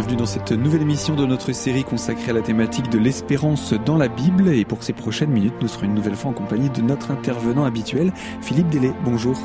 Bienvenue 0.08 0.22
dans 0.22 0.32
cette 0.32 0.52
nouvelle 0.54 0.84
émission 0.84 1.16
de 1.16 1.26
notre 1.26 1.52
série 1.52 1.84
consacrée 1.84 2.30
à 2.30 2.34
la 2.34 2.42
thématique 2.42 2.90
de 2.90 2.98
l'espérance 2.98 3.74
dans 3.74 3.98
la 3.98 4.08
Bible. 4.08 4.48
Et 4.54 4.64
pour 4.64 4.82
ces 4.82 4.94
prochaines 4.94 5.32
minutes, 5.32 5.56
nous 5.62 5.68
serons 5.68 5.84
une 5.84 5.96
nouvelle 5.96 6.16
fois 6.16 6.32
en 6.32 6.34
compagnie 6.34 6.70
de 6.70 6.82
notre 6.82 7.12
intervenant 7.12 7.66
habituel, 7.66 8.14
Philippe 8.42 8.70
Délé. 8.70 8.94
Bonjour. 9.04 9.38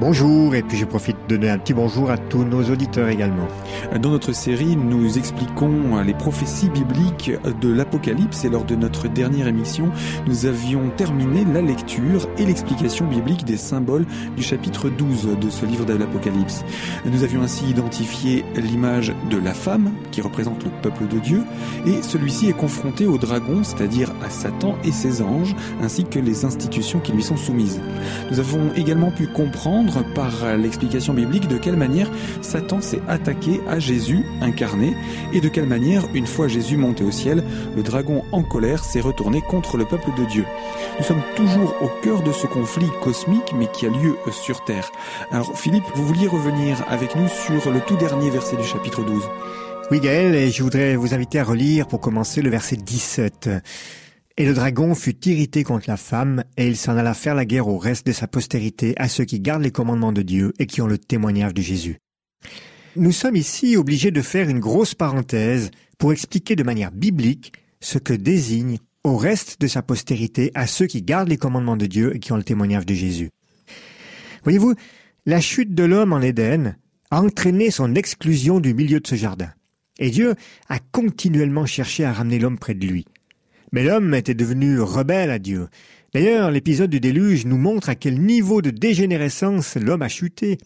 Bonjour, 0.00 0.56
et 0.56 0.62
puis 0.62 0.76
je 0.76 0.86
profite 0.86 1.16
de 1.28 1.36
donner 1.36 1.50
un 1.50 1.58
petit 1.58 1.72
bonjour 1.72 2.10
à 2.10 2.18
tous 2.18 2.42
nos 2.42 2.64
auditeurs 2.64 3.08
également. 3.08 3.46
Dans 4.00 4.10
notre 4.10 4.32
série, 4.32 4.76
nous 4.76 5.18
expliquons 5.18 6.02
les 6.04 6.14
prophéties 6.14 6.70
bibliques 6.70 7.30
de 7.60 7.72
l'Apocalypse 7.72 8.44
et 8.44 8.48
lors 8.48 8.64
de 8.64 8.74
notre 8.74 9.06
dernière 9.06 9.46
émission, 9.46 9.90
nous 10.26 10.46
avions 10.46 10.90
terminé 10.96 11.44
la 11.44 11.60
lecture 11.60 12.28
et 12.38 12.44
l'explication 12.44 13.06
biblique 13.06 13.44
des 13.44 13.56
symboles 13.56 14.06
du 14.36 14.42
chapitre 14.42 14.88
12 14.88 15.38
de 15.40 15.50
ce 15.50 15.64
livre 15.64 15.84
de 15.84 15.94
l'Apocalypse. 15.94 16.64
Nous 17.04 17.22
avions 17.22 17.42
ainsi 17.42 17.66
identifié 17.66 18.44
l'image 18.56 19.12
de 19.30 19.36
la 19.36 19.54
femme 19.54 19.92
qui 20.10 20.20
représente 20.20 20.64
le 20.64 20.70
peuple 20.82 21.06
de 21.08 21.18
Dieu 21.18 21.42
et 21.86 22.02
celui-ci 22.02 22.48
est 22.48 22.56
confronté 22.56 23.06
au 23.06 23.18
dragon, 23.18 23.62
c'est-à-dire 23.62 24.12
à 24.24 24.30
Satan 24.30 24.76
et 24.84 24.92
ses 24.92 25.22
anges, 25.22 25.54
ainsi 25.82 26.04
que 26.04 26.18
les 26.18 26.44
institutions 26.44 27.00
qui 27.00 27.12
lui 27.12 27.22
sont 27.22 27.36
soumises. 27.36 27.80
Nous 28.30 28.40
avons 28.40 28.72
également 28.76 29.10
pu 29.10 29.26
comprendre 29.26 30.04
par 30.14 30.56
l'explication 30.56 31.14
biblique 31.14 31.48
de 31.48 31.58
quelle 31.58 31.76
manière 31.76 32.10
Satan 32.42 32.80
s'est 32.80 33.02
attaqué 33.08 33.60
à 33.68 33.78
Jésus 33.78 34.24
incarné 34.40 34.94
et 35.32 35.40
de 35.40 35.48
quelle 35.48 35.66
manière, 35.66 36.04
une 36.14 36.26
fois 36.26 36.48
Jésus 36.48 36.76
monté 36.76 37.04
au 37.04 37.10
ciel, 37.10 37.44
le 37.76 37.82
dragon 37.82 38.24
en 38.32 38.42
colère 38.42 38.84
s'est 38.84 39.00
retourné 39.00 39.42
contre 39.42 39.76
le 39.76 39.84
peuple 39.84 40.10
de 40.16 40.24
Dieu. 40.24 40.44
Nous 40.98 41.04
sommes 41.04 41.22
toujours 41.36 41.74
au 41.80 41.88
cœur 42.02 42.22
de 42.22 42.32
ce 42.32 42.46
conflit 42.46 42.88
cosmique 43.02 43.52
mais 43.54 43.68
qui 43.72 43.86
a 43.86 43.90
lieu 43.90 44.16
sur 44.30 44.64
Terre. 44.64 44.90
Alors 45.30 45.56
Philippe, 45.56 45.84
vous 45.94 46.06
vouliez 46.06 46.26
revenir 46.26 46.84
avec 46.88 47.14
nous 47.16 47.28
sur 47.28 47.70
le 47.70 47.80
tout 47.80 47.96
dernier 47.96 48.30
verset 48.30 48.56
du 48.56 48.64
chapitre 48.64 49.02
12. 49.02 49.22
Oui 49.90 50.00
Gaël, 50.00 50.34
et 50.34 50.50
je 50.50 50.62
voudrais 50.62 50.96
vous 50.96 51.14
inviter 51.14 51.38
à 51.38 51.44
relire 51.44 51.88
pour 51.88 52.02
commencer 52.02 52.42
le 52.42 52.50
verset 52.50 52.76
17. 52.76 53.48
Et 54.36 54.44
le 54.44 54.52
dragon 54.52 54.94
fut 54.94 55.26
irrité 55.26 55.64
contre 55.64 55.88
la 55.88 55.96
femme, 55.96 56.44
et 56.58 56.68
il 56.68 56.76
s'en 56.76 56.94
alla 56.98 57.14
faire 57.14 57.34
la 57.34 57.46
guerre 57.46 57.68
au 57.68 57.78
reste 57.78 58.06
de 58.06 58.12
sa 58.12 58.26
postérité, 58.26 58.92
à 58.98 59.08
ceux 59.08 59.24
qui 59.24 59.40
gardent 59.40 59.62
les 59.62 59.70
commandements 59.70 60.12
de 60.12 60.20
Dieu 60.20 60.52
et 60.58 60.66
qui 60.66 60.82
ont 60.82 60.86
le 60.86 60.98
témoignage 60.98 61.54
de 61.54 61.62
Jésus. 61.62 61.96
Nous 62.96 63.12
sommes 63.12 63.36
ici 63.36 63.78
obligés 63.78 64.10
de 64.10 64.20
faire 64.20 64.50
une 64.50 64.60
grosse 64.60 64.94
parenthèse 64.94 65.70
pour 65.96 66.12
expliquer 66.12 66.54
de 66.54 66.64
manière 66.64 66.92
biblique 66.92 67.54
ce 67.80 67.96
que 67.96 68.12
désigne 68.12 68.76
au 69.04 69.16
reste 69.16 69.58
de 69.58 69.68
sa 69.68 69.80
postérité 69.80 70.52
à 70.54 70.66
ceux 70.66 70.86
qui 70.86 71.00
gardent 71.00 71.30
les 71.30 71.38
commandements 71.38 71.78
de 71.78 71.86
Dieu 71.86 72.14
et 72.14 72.18
qui 72.18 72.32
ont 72.32 72.36
le 72.36 72.44
témoignage 72.44 72.84
de 72.84 72.92
Jésus. 72.92 73.30
Voyez-vous, 74.42 74.74
la 75.24 75.40
chute 75.40 75.74
de 75.74 75.84
l'homme 75.84 76.12
en 76.12 76.20
Éden 76.20 76.76
a 77.10 77.22
entraîné 77.22 77.70
son 77.70 77.94
exclusion 77.94 78.60
du 78.60 78.74
milieu 78.74 79.00
de 79.00 79.06
ce 79.06 79.14
jardin. 79.14 79.48
Et 79.98 80.10
Dieu 80.10 80.34
a 80.68 80.78
continuellement 80.78 81.66
cherché 81.66 82.04
à 82.04 82.12
ramener 82.12 82.38
l'homme 82.38 82.58
près 82.58 82.74
de 82.74 82.86
lui. 82.86 83.04
Mais 83.72 83.84
l'homme 83.84 84.14
était 84.14 84.34
devenu 84.34 84.80
rebelle 84.80 85.30
à 85.30 85.38
Dieu. 85.38 85.68
D'ailleurs, 86.14 86.50
l'épisode 86.50 86.90
du 86.90 87.00
déluge 87.00 87.44
nous 87.44 87.58
montre 87.58 87.90
à 87.90 87.94
quel 87.94 88.20
niveau 88.20 88.62
de 88.62 88.70
dégénérescence 88.70 89.76
l'homme 89.76 90.02
a 90.02 90.08
chuté. 90.08 90.58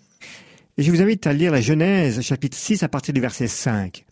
Et 0.79 0.83
je 0.83 0.91
vous 0.91 1.03
invite 1.03 1.27
à 1.27 1.33
lire 1.33 1.53
la 1.53 1.61
Genèse, 1.61 2.21
chapitre 2.21 2.57
6, 2.57 2.83
à 2.83 2.89
partir 2.89 3.13
du 3.13 3.21
verset 3.21 3.49
5. 3.49 4.05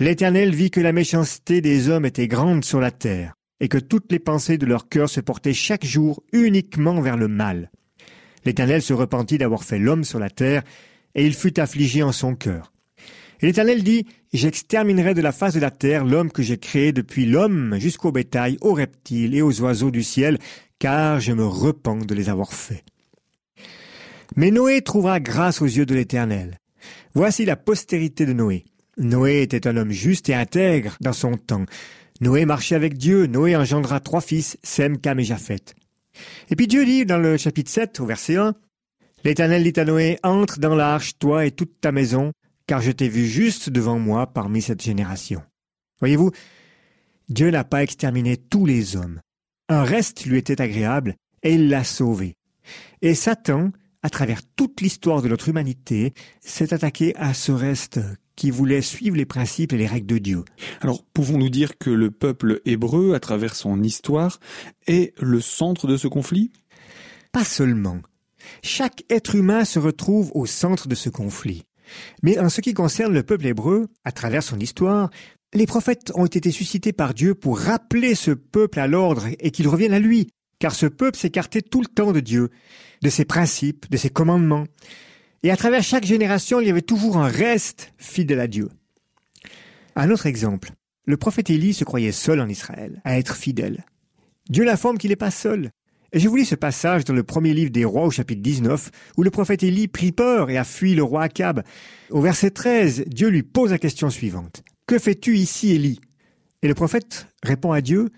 L'Éternel 0.00 0.54
vit 0.54 0.70
que 0.70 0.80
la 0.80 0.92
méchanceté 0.92 1.60
des 1.60 1.88
hommes 1.88 2.06
était 2.06 2.28
grande 2.28 2.64
sur 2.64 2.80
la 2.80 2.90
terre, 2.90 3.34
et 3.60 3.68
que 3.68 3.78
toutes 3.78 4.10
les 4.10 4.20
pensées 4.20 4.56
de 4.56 4.66
leur 4.66 4.88
cœur 4.88 5.10
se 5.10 5.20
portaient 5.20 5.52
chaque 5.52 5.84
jour 5.84 6.22
uniquement 6.32 7.00
vers 7.00 7.16
le 7.16 7.28
mal. 7.28 7.70
L'Éternel 8.44 8.80
se 8.80 8.92
repentit 8.92 9.38
d'avoir 9.38 9.64
fait 9.64 9.78
l'homme 9.78 10.04
sur 10.04 10.18
la 10.18 10.30
terre, 10.30 10.62
et 11.14 11.26
il 11.26 11.34
fut 11.34 11.60
affligé 11.60 12.02
en 12.02 12.12
son 12.12 12.34
cœur. 12.34 12.72
Et 13.40 13.46
l'Éternel 13.46 13.82
dit, 13.82 14.06
J'exterminerai 14.32 15.14
de 15.14 15.22
la 15.22 15.32
face 15.32 15.54
de 15.54 15.60
la 15.60 15.70
terre 15.70 16.04
l'homme 16.04 16.30
que 16.30 16.42
j'ai 16.42 16.58
créé 16.58 16.92
depuis 16.92 17.24
l'homme 17.24 17.76
jusqu'au 17.78 18.12
bétail, 18.12 18.58
aux 18.60 18.74
reptiles 18.74 19.34
et 19.34 19.42
aux 19.42 19.60
oiseaux 19.62 19.90
du 19.90 20.02
ciel, 20.02 20.38
car 20.78 21.20
je 21.20 21.32
me 21.32 21.46
repens 21.46 22.04
de 22.04 22.14
les 22.14 22.28
avoir 22.28 22.52
faits. 22.52 22.84
Mais 24.36 24.50
Noé 24.50 24.82
trouva 24.82 25.20
grâce 25.20 25.62
aux 25.62 25.66
yeux 25.66 25.86
de 25.86 25.94
l'Éternel. 25.94 26.58
Voici 27.14 27.44
la 27.44 27.56
postérité 27.56 28.26
de 28.26 28.32
Noé. 28.32 28.64
Noé 28.98 29.42
était 29.42 29.66
un 29.66 29.76
homme 29.76 29.92
juste 29.92 30.28
et 30.28 30.34
intègre 30.34 30.96
dans 31.00 31.12
son 31.12 31.36
temps. 31.36 31.64
Noé 32.20 32.44
marchait 32.44 32.74
avec 32.74 32.98
Dieu. 32.98 33.26
Noé 33.26 33.56
engendra 33.56 34.00
trois 34.00 34.20
fils, 34.20 34.58
Sem, 34.62 34.98
Cam 34.98 35.18
et 35.18 35.24
Japheth. 35.24 35.74
Et 36.50 36.56
puis 36.56 36.66
Dieu 36.66 36.84
dit 36.84 37.06
dans 37.06 37.18
le 37.18 37.36
chapitre 37.36 37.70
7 37.70 38.00
au 38.00 38.06
verset 38.06 38.36
1, 38.36 38.54
L'Éternel 39.24 39.64
dit 39.64 39.78
à 39.80 39.84
Noé, 39.84 40.18
entre 40.22 40.58
dans 40.58 40.74
l'arche, 40.74 41.18
toi 41.18 41.46
et 41.46 41.50
toute 41.50 41.80
ta 41.80 41.90
maison, 41.90 42.32
car 42.68 42.82
je 42.82 42.92
t'ai 42.92 43.08
vu 43.08 43.26
juste 43.26 43.70
devant 43.70 43.98
moi 43.98 44.28
parmi 44.28 44.62
cette 44.62 44.82
génération. 44.82 45.42
Voyez-vous, 45.98 46.30
Dieu 47.28 47.50
n'a 47.50 47.64
pas 47.64 47.82
exterminé 47.82 48.36
tous 48.36 48.66
les 48.66 48.94
hommes. 48.94 49.20
Un 49.68 49.82
reste 49.82 50.26
lui 50.26 50.38
était 50.38 50.60
agréable, 50.60 51.16
et 51.42 51.54
il 51.54 51.70
l'a 51.70 51.82
sauvé. 51.82 52.36
Et 53.02 53.14
Satan, 53.14 53.72
à 54.02 54.10
travers 54.10 54.42
toute 54.54 54.82
l'histoire 54.82 55.22
de 55.22 55.28
notre 55.28 55.48
humanité, 55.48 56.12
s'est 56.40 56.72
attaqué 56.72 57.16
à 57.16 57.34
ce 57.34 57.52
reste 57.52 58.00
qui 58.36 58.50
voulait 58.50 58.82
suivre 58.82 59.16
les 59.16 59.26
principes 59.26 59.72
et 59.72 59.78
les 59.78 59.86
règles 59.86 60.06
de 60.06 60.18
Dieu. 60.18 60.44
Alors, 60.80 61.02
pouvons-nous 61.02 61.48
dire 61.48 61.78
que 61.78 61.90
le 61.90 62.10
peuple 62.10 62.60
hébreu, 62.66 63.14
à 63.14 63.20
travers 63.20 63.54
son 63.54 63.82
histoire, 63.82 64.40
est 64.86 65.18
le 65.20 65.40
centre 65.40 65.86
de 65.86 65.96
ce 65.96 66.06
conflit? 66.06 66.52
Pas 67.32 67.44
seulement. 67.44 68.00
Chaque 68.62 69.04
être 69.10 69.34
humain 69.34 69.64
se 69.64 69.78
retrouve 69.78 70.30
au 70.34 70.46
centre 70.46 70.86
de 70.86 70.94
ce 70.94 71.08
conflit. 71.08 71.64
Mais 72.22 72.38
en 72.38 72.48
ce 72.48 72.60
qui 72.60 72.74
concerne 72.74 73.12
le 73.12 73.22
peuple 73.22 73.46
hébreu, 73.46 73.88
à 74.04 74.12
travers 74.12 74.42
son 74.42 74.58
histoire, 74.58 75.10
les 75.54 75.66
prophètes 75.66 76.12
ont 76.14 76.26
été 76.26 76.50
suscités 76.50 76.92
par 76.92 77.14
Dieu 77.14 77.34
pour 77.34 77.58
rappeler 77.58 78.14
ce 78.14 78.30
peuple 78.30 78.80
à 78.80 78.86
l'ordre 78.86 79.28
et 79.40 79.50
qu'il 79.50 79.68
revienne 79.68 79.94
à 79.94 79.98
lui, 79.98 80.28
car 80.58 80.74
ce 80.74 80.86
peuple 80.86 81.18
s'écartait 81.18 81.62
tout 81.62 81.80
le 81.80 81.86
temps 81.86 82.12
de 82.12 82.20
Dieu, 82.20 82.50
de 83.02 83.08
ses 83.08 83.24
principes, 83.24 83.90
de 83.90 83.96
ses 83.96 84.10
commandements. 84.10 84.66
Et 85.42 85.50
à 85.50 85.56
travers 85.56 85.82
chaque 85.82 86.04
génération, 86.04 86.60
il 86.60 86.66
y 86.66 86.70
avait 86.70 86.82
toujours 86.82 87.16
un 87.16 87.28
reste 87.28 87.92
fidèle 87.96 88.40
à 88.40 88.46
Dieu. 88.46 88.68
Un 89.96 90.10
autre 90.10 90.26
exemple. 90.26 90.72
Le 91.06 91.16
prophète 91.16 91.48
Élie 91.48 91.72
se 91.72 91.84
croyait 91.84 92.12
seul 92.12 92.40
en 92.40 92.48
Israël, 92.48 93.00
à 93.04 93.18
être 93.18 93.36
fidèle. 93.36 93.84
Dieu 94.50 94.64
l'informe 94.64 94.98
qu'il 94.98 95.10
n'est 95.10 95.16
pas 95.16 95.30
seul. 95.30 95.70
Et 96.12 96.20
je 96.20 96.28
vous 96.28 96.36
lis 96.36 96.46
ce 96.46 96.54
passage 96.54 97.04
dans 97.04 97.12
le 97.12 97.22
premier 97.22 97.52
livre 97.52 97.70
des 97.70 97.84
rois 97.84 98.06
au 98.06 98.10
chapitre 98.10 98.40
19, 98.40 98.90
où 99.18 99.22
le 99.22 99.30
prophète 99.30 99.62
Élie 99.62 99.88
prit 99.88 100.12
peur 100.12 100.48
et 100.48 100.56
a 100.56 100.64
fui 100.64 100.94
le 100.94 101.02
roi 101.02 101.24
Akab. 101.24 101.62
Au 102.10 102.22
verset 102.22 102.50
13, 102.50 103.04
Dieu 103.08 103.28
lui 103.28 103.42
pose 103.42 103.72
la 103.72 103.78
question 103.78 104.08
suivante. 104.08 104.62
Que 104.86 104.98
fais-tu 104.98 105.36
ici, 105.36 105.72
Élie? 105.72 106.00
Et 106.62 106.68
le 106.68 106.74
prophète 106.74 107.26
répond 107.42 107.72
à 107.72 107.82
Dieu, 107.82 108.08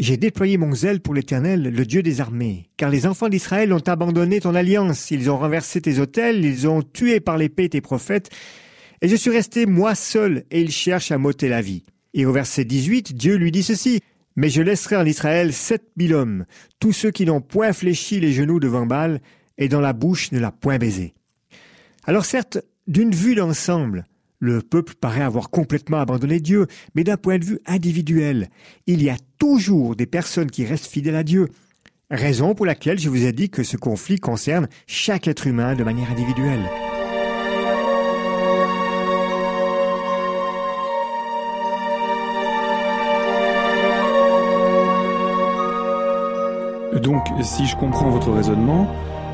J'ai 0.00 0.16
déployé 0.16 0.58
mon 0.58 0.74
zèle 0.74 1.00
pour 1.00 1.14
l'Éternel, 1.14 1.62
le 1.62 1.86
Dieu 1.86 2.02
des 2.02 2.20
armées, 2.20 2.68
car 2.76 2.90
les 2.90 3.06
enfants 3.06 3.28
d'Israël 3.28 3.72
ont 3.72 3.78
abandonné 3.78 4.40
ton 4.40 4.56
alliance, 4.56 5.12
ils 5.12 5.30
ont 5.30 5.38
renversé 5.38 5.80
tes 5.80 6.00
autels, 6.00 6.44
ils 6.44 6.66
ont 6.66 6.82
tué 6.82 7.20
par 7.20 7.38
l'épée 7.38 7.68
tes 7.68 7.80
prophètes, 7.80 8.28
et 9.02 9.08
je 9.08 9.14
suis 9.14 9.30
resté 9.30 9.66
moi 9.66 9.94
seul, 9.94 10.44
et 10.50 10.60
ils 10.60 10.72
cherchent 10.72 11.12
à 11.12 11.18
m'ôter 11.18 11.48
la 11.48 11.62
vie. 11.62 11.84
Et 12.12 12.26
au 12.26 12.32
verset 12.32 12.64
18, 12.64 13.14
Dieu 13.14 13.36
lui 13.36 13.52
dit 13.52 13.62
ceci, 13.62 14.00
mais 14.36 14.50
je 14.50 14.62
laisserai 14.62 14.96
en 14.96 15.06
Israël 15.06 15.52
sept 15.52 15.90
mille 15.96 16.14
hommes, 16.14 16.44
tous 16.78 16.92
ceux 16.92 17.10
qui 17.10 17.24
n'ont 17.24 17.40
point 17.40 17.72
fléchi 17.72 18.20
les 18.20 18.32
genoux 18.32 18.60
devant 18.60 18.86
Baal, 18.86 19.20
et 19.58 19.68
dont 19.68 19.80
la 19.80 19.92
bouche 19.92 20.32
ne 20.32 20.38
l'a 20.38 20.52
point 20.52 20.78
baisé. 20.78 21.14
Alors 22.04 22.24
certes, 22.24 22.58
d'une 22.86 23.14
vue 23.14 23.34
d'ensemble, 23.34 24.04
le 24.38 24.60
peuple 24.60 24.94
paraît 24.94 25.22
avoir 25.22 25.50
complètement 25.50 25.98
abandonné 25.98 26.40
Dieu, 26.40 26.66
mais 26.94 27.04
d'un 27.04 27.16
point 27.16 27.38
de 27.38 27.44
vue 27.44 27.58
individuel, 27.66 28.48
il 28.86 29.02
y 29.02 29.10
a 29.10 29.16
toujours 29.38 29.96
des 29.96 30.06
personnes 30.06 30.50
qui 30.50 30.64
restent 30.64 30.86
fidèles 30.86 31.16
à 31.16 31.24
Dieu. 31.24 31.48
Raison 32.10 32.54
pour 32.54 32.66
laquelle 32.66 32.98
je 32.98 33.08
vous 33.08 33.24
ai 33.24 33.32
dit 33.32 33.50
que 33.50 33.64
ce 33.64 33.76
conflit 33.76 34.20
concerne 34.20 34.68
chaque 34.86 35.26
être 35.26 35.46
humain 35.46 35.74
de 35.74 35.84
manière 35.84 36.10
individuelle. 36.10 36.62
Donc, 47.02 47.26
si 47.42 47.66
je 47.66 47.76
comprends 47.76 48.10
votre 48.10 48.32
raisonnement, 48.32 48.88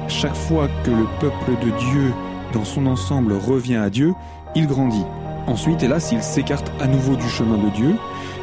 chaque 0.09 0.35
fois 0.35 0.69
que 0.85 0.91
le 0.91 1.07
peuple 1.21 1.53
de 1.65 1.71
Dieu 1.79 2.13
dans 2.53 2.65
son 2.65 2.87
ensemble 2.87 3.35
revient 3.35 3.77
à 3.77 3.91
Dieu, 3.91 4.15
il 4.55 4.67
grandit. 4.67 5.05
Ensuite, 5.47 5.83
hélas, 5.83 6.11
il 6.13 6.23
s'écarte 6.23 6.71
à 6.81 6.87
nouveau 6.87 7.17
du 7.17 7.29
chemin 7.29 7.59
de 7.59 7.71
Dieu, 7.71 7.95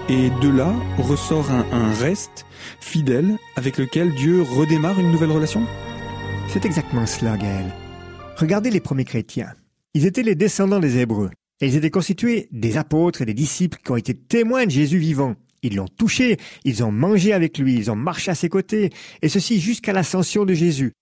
et 0.10 0.30
de 0.42 0.50
là 0.50 0.74
ressort 0.98 1.50
un, 1.52 1.94
reste 1.94 2.46
fidèle 2.80 3.38
avec 3.56 3.78
lequel 3.78 4.14
Dieu 4.16 4.42
redémarre 4.42 5.00
une 5.00 5.12
nouvelle 5.12 5.32
relation 5.32 5.62
C'est 6.48 6.66
exactement 6.66 7.06
cela, 7.06 7.38
Gaël. 7.38 7.74
Regardez 8.38 8.72
les 8.72 8.80
premiers 8.80 9.06
chrétiens. 9.06 9.54
Ils 9.94 10.06
étaient 10.06 10.24
les 10.24 10.36
descendants 10.36 10.80
des 10.80 10.98
Hébreux, 10.98 11.30
et 11.62 11.68
ils 11.68 11.76
étaient 11.76 11.90
constitués 11.90 12.48
des 12.52 12.78
apôtres 12.78 13.22
et 13.22 13.26
des 13.26 13.34
disciples 13.34 13.80
qui 13.84 13.92
ont 13.92 13.98
été 13.98 14.14
témoins 14.14 14.66
de 14.66 14.72
Jésus 14.72 14.98
vivant. 14.98 15.36
Ils 15.64 15.76
l'ont 15.76 15.88
touché, 15.88 16.38
ils 16.64 16.84
ont 16.84 16.92
mangé 16.92 17.34
avec 17.34 17.58
lui, 17.58 17.76
ils 17.76 17.92
ont 17.92 17.96
marché 17.96 18.32
à 18.32 18.36
ses 18.36 18.50
côtés, 18.50 18.92
et 19.22 19.30
ceci 19.30 19.60
jusqu'à 19.60 19.94
l'ascension 19.94 20.46
de 20.46 20.54
Jésus. 20.54 20.94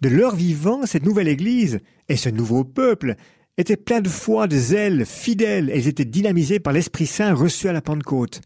De 0.00 0.08
leur 0.08 0.34
vivant, 0.34 0.86
cette 0.86 1.04
nouvelle 1.04 1.28
Église 1.28 1.80
et 2.08 2.16
ce 2.16 2.28
nouveau 2.28 2.64
peuple 2.64 3.16
étaient 3.58 3.76
pleins 3.76 4.00
de 4.00 4.08
foi, 4.08 4.46
de 4.46 4.56
zèle, 4.56 5.04
fidèles, 5.04 5.70
et 5.70 5.78
ils 5.78 5.88
étaient 5.88 6.04
dynamisés 6.04 6.60
par 6.60 6.72
l'Esprit 6.72 7.06
Saint 7.06 7.34
reçu 7.34 7.68
à 7.68 7.72
la 7.72 7.82
Pentecôte. 7.82 8.40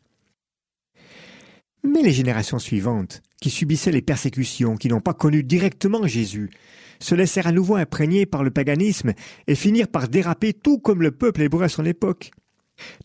Mais 1.85 2.03
les 2.03 2.13
générations 2.13 2.59
suivantes, 2.59 3.23
qui 3.41 3.51
subissaient 3.51 3.93
les 3.93 4.03
persécutions, 4.03 4.77
qui 4.77 4.89
n'ont 4.89 5.01
pas 5.01 5.13
connu 5.13 5.45
directement 5.45 6.07
Jésus, 6.07 6.51
se 6.99 7.15
laissèrent 7.15 7.47
à 7.47 7.53
nouveau 7.53 7.77
imprégner 7.77 8.25
par 8.25 8.43
le 8.43 8.51
paganisme 8.51 9.13
et 9.47 9.55
finirent 9.55 9.89
par 9.89 10.09
déraper 10.09 10.55
tout 10.55 10.79
comme 10.79 11.03
le 11.03 11.11
peuple 11.11 11.43
hébreu 11.43 11.63
à 11.63 11.69
son 11.69 11.85
époque. 11.85 12.31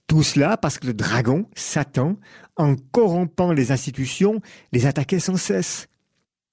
Tout 0.08 0.23
cela 0.23 0.58
parce 0.58 0.79
que 0.79 0.88
le 0.88 0.93
dragon, 0.93 1.47
Satan, 1.55 2.17
en 2.55 2.75
corrompant 2.91 3.53
les 3.53 3.71
institutions, 3.71 4.41
les 4.71 4.86
attaquait 4.86 5.19
sans 5.19 5.38
cesse. 5.38 5.88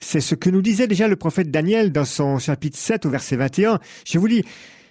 C'est 0.00 0.20
ce 0.20 0.34
que 0.34 0.50
nous 0.50 0.62
disait 0.62 0.86
déjà 0.86 1.08
le 1.08 1.16
prophète 1.16 1.50
Daniel 1.50 1.90
dans 1.90 2.04
son 2.04 2.38
chapitre 2.38 2.76
7 2.76 3.06
au 3.06 3.10
verset 3.10 3.36
21. 3.36 3.80
Je 4.06 4.18
vous 4.18 4.26
lis, 4.26 4.44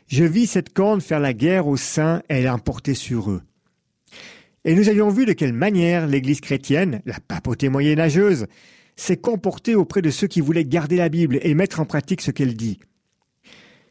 Je 0.07 0.23
vis 0.23 0.47
cette 0.47 0.73
corne 0.73 1.01
faire 1.01 1.19
la 1.19 1.33
guerre 1.33 1.67
aux 1.67 1.77
saints 1.77 2.21
et 2.29 2.41
l'emporter 2.41 2.93
sur 2.93 3.31
eux. 3.31 3.41
Et 4.63 4.73
nous 4.73 4.89
avions 4.89 5.09
vu 5.09 5.25
de 5.25 5.33
quelle 5.33 5.53
manière 5.53 6.07
l'Église 6.07 6.41
chrétienne, 6.41 7.01
la 7.05 7.19
papauté 7.19 7.69
moyenâgeuse, 7.69 8.47
s'est 8.95 9.17
comportée 9.17 9.75
auprès 9.75 10.01
de 10.01 10.09
ceux 10.09 10.27
qui 10.27 10.41
voulaient 10.41 10.65
garder 10.65 10.97
la 10.97 11.09
Bible 11.09 11.39
et 11.41 11.53
mettre 11.53 11.79
en 11.79 11.85
pratique 11.85 12.21
ce 12.21 12.31
qu'elle 12.31 12.55
dit. 12.55 12.79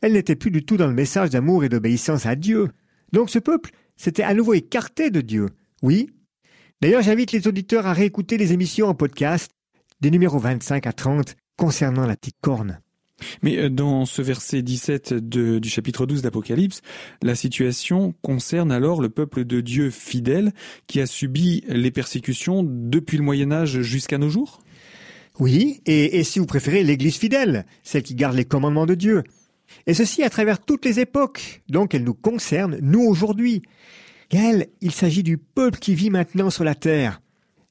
Elle 0.03 0.15
n'était 0.15 0.37
plus 0.37 0.51
du 0.51 0.65
tout 0.65 0.77
dans 0.77 0.89
le 0.89 0.93
message 0.93 1.31
d'amour 1.31 1.65
et 1.65 1.69
d'obéissance 1.69 2.27
à 2.27 2.35
Dieu. 2.35 2.71
Donc 3.13 3.31
ce 3.31 3.39
peuple 3.39 3.71
s'était 3.97 4.23
à 4.23 4.35
nouveau 4.35 4.55
écarté 4.55 5.11
de 5.11 5.21
Dieu. 5.21 5.49
Oui. 5.83 6.11
D'ailleurs, 6.81 7.03
j'invite 7.03 7.33
les 7.33 7.47
auditeurs 7.47 7.87
à 7.87 7.93
réécouter 7.93 8.37
les 8.37 8.53
émissions 8.53 8.89
en 8.89 8.95
podcast 8.95 9.53
des 10.01 10.11
numéros 10.11 10.39
25 10.39 10.87
à 10.87 10.93
30 10.93 11.37
concernant 11.57 12.07
la 12.07 12.17
petite 12.17 12.37
corne. 12.41 12.81
Mais 13.43 13.71
dans 13.71 14.07
ce 14.07 14.23
verset 14.23 14.63
17 14.63 15.15
de, 15.15 15.59
du 15.59 15.69
chapitre 15.69 16.05
12 16.05 16.23
d'Apocalypse, 16.23 16.83
la 17.23 17.35
situation 17.35 18.13
concerne 18.23 18.73
alors 18.73 19.01
le 19.01 19.09
peuple 19.09 19.45
de 19.45 19.61
Dieu 19.61 19.91
fidèle 19.91 20.53
qui 20.87 21.01
a 21.01 21.07
subi 21.07 21.63
les 21.69 21.91
persécutions 21.91 22.63
depuis 22.65 23.17
le 23.17 23.23
Moyen 23.23 23.53
Âge 23.53 23.81
jusqu'à 23.83 24.19
nos 24.19 24.29
jours? 24.29 24.61
Oui, 25.39 25.81
et, 25.87 26.19
et 26.19 26.25
si 26.25 26.39
vous 26.39 26.47
préférez 26.47 26.85
l'Église 26.85 27.17
fidèle, 27.17 27.67
celle 27.83 28.03
qui 28.03 28.15
garde 28.15 28.37
les 28.37 28.45
commandements 28.45 28.87
de 28.87 28.95
Dieu. 28.95 29.25
Et 29.87 29.95
ceci 29.95 30.23
à 30.23 30.31
travers 30.31 30.59
toutes 30.59 30.85
les 30.85 31.01
époques, 31.01 31.63
donc 31.69 31.95
elle 31.95 32.05
nous 32.05 32.15
concerne, 32.15 32.79
nous 32.81 33.03
aujourd'hui. 33.03 33.63
Gaël, 34.31 34.69
il 34.81 34.93
s'agit 34.93 35.23
du 35.23 35.39
peuple 35.39 35.79
qui 35.79 35.95
vit 35.95 36.11
maintenant 36.11 36.51
sur 36.51 36.65
la 36.65 36.75
terre. 36.75 37.21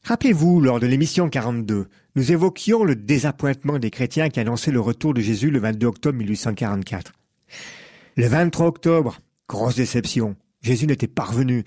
Rappelez-vous, 0.04 0.60
lors 0.60 0.80
de 0.80 0.88
l'émission 0.88 1.30
42, 1.30 1.88
nous 2.16 2.32
évoquions 2.32 2.84
le 2.84 2.96
désappointement 2.96 3.80
des 3.80 3.89
chrétiens 3.89 4.30
qui 4.30 4.39
annonçaient 4.39 4.72
le 4.72 4.80
retour 4.80 5.13
de 5.13 5.22
Jésus 5.22 5.50
le 5.50 5.60
22 5.60 5.88
octobre 5.88 6.18
1844. 6.18 7.13
Le 8.18 8.28
23 8.28 8.68
octobre, 8.68 9.20
grosse 9.48 9.76
déception, 9.76 10.36
Jésus 10.62 10.88
n'était 10.88 11.08
pas 11.08 11.24
revenu. 11.24 11.63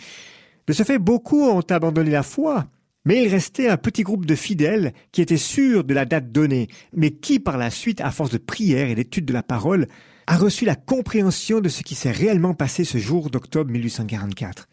De 0.66 0.72
ce 0.72 0.82
fait, 0.82 0.98
beaucoup 0.98 1.42
ont 1.44 1.60
abandonné 1.60 2.10
la 2.10 2.22
foi, 2.22 2.66
mais 3.04 3.22
il 3.22 3.28
restait 3.28 3.68
un 3.68 3.76
petit 3.76 4.02
groupe 4.02 4.26
de 4.26 4.34
fidèles 4.34 4.92
qui 5.12 5.22
étaient 5.22 5.36
sûrs 5.36 5.84
de 5.84 5.94
la 5.94 6.04
date 6.04 6.32
donnée, 6.32 6.68
mais 6.92 7.10
qui 7.10 7.38
par 7.38 7.56
la 7.56 7.70
suite, 7.70 8.00
à 8.00 8.10
force 8.10 8.30
de 8.30 8.38
prière 8.38 8.88
et 8.88 8.94
d'étude 8.94 9.24
de 9.24 9.32
la 9.32 9.42
parole, 9.42 9.86
a 10.26 10.36
reçu 10.36 10.64
la 10.64 10.74
compréhension 10.74 11.60
de 11.60 11.68
ce 11.68 11.82
qui 11.82 11.94
s'est 11.94 12.10
réellement 12.10 12.54
passé 12.54 12.84
ce 12.84 12.98
jour 12.98 13.30
d'octobre 13.30 13.70
1844. 13.70 14.68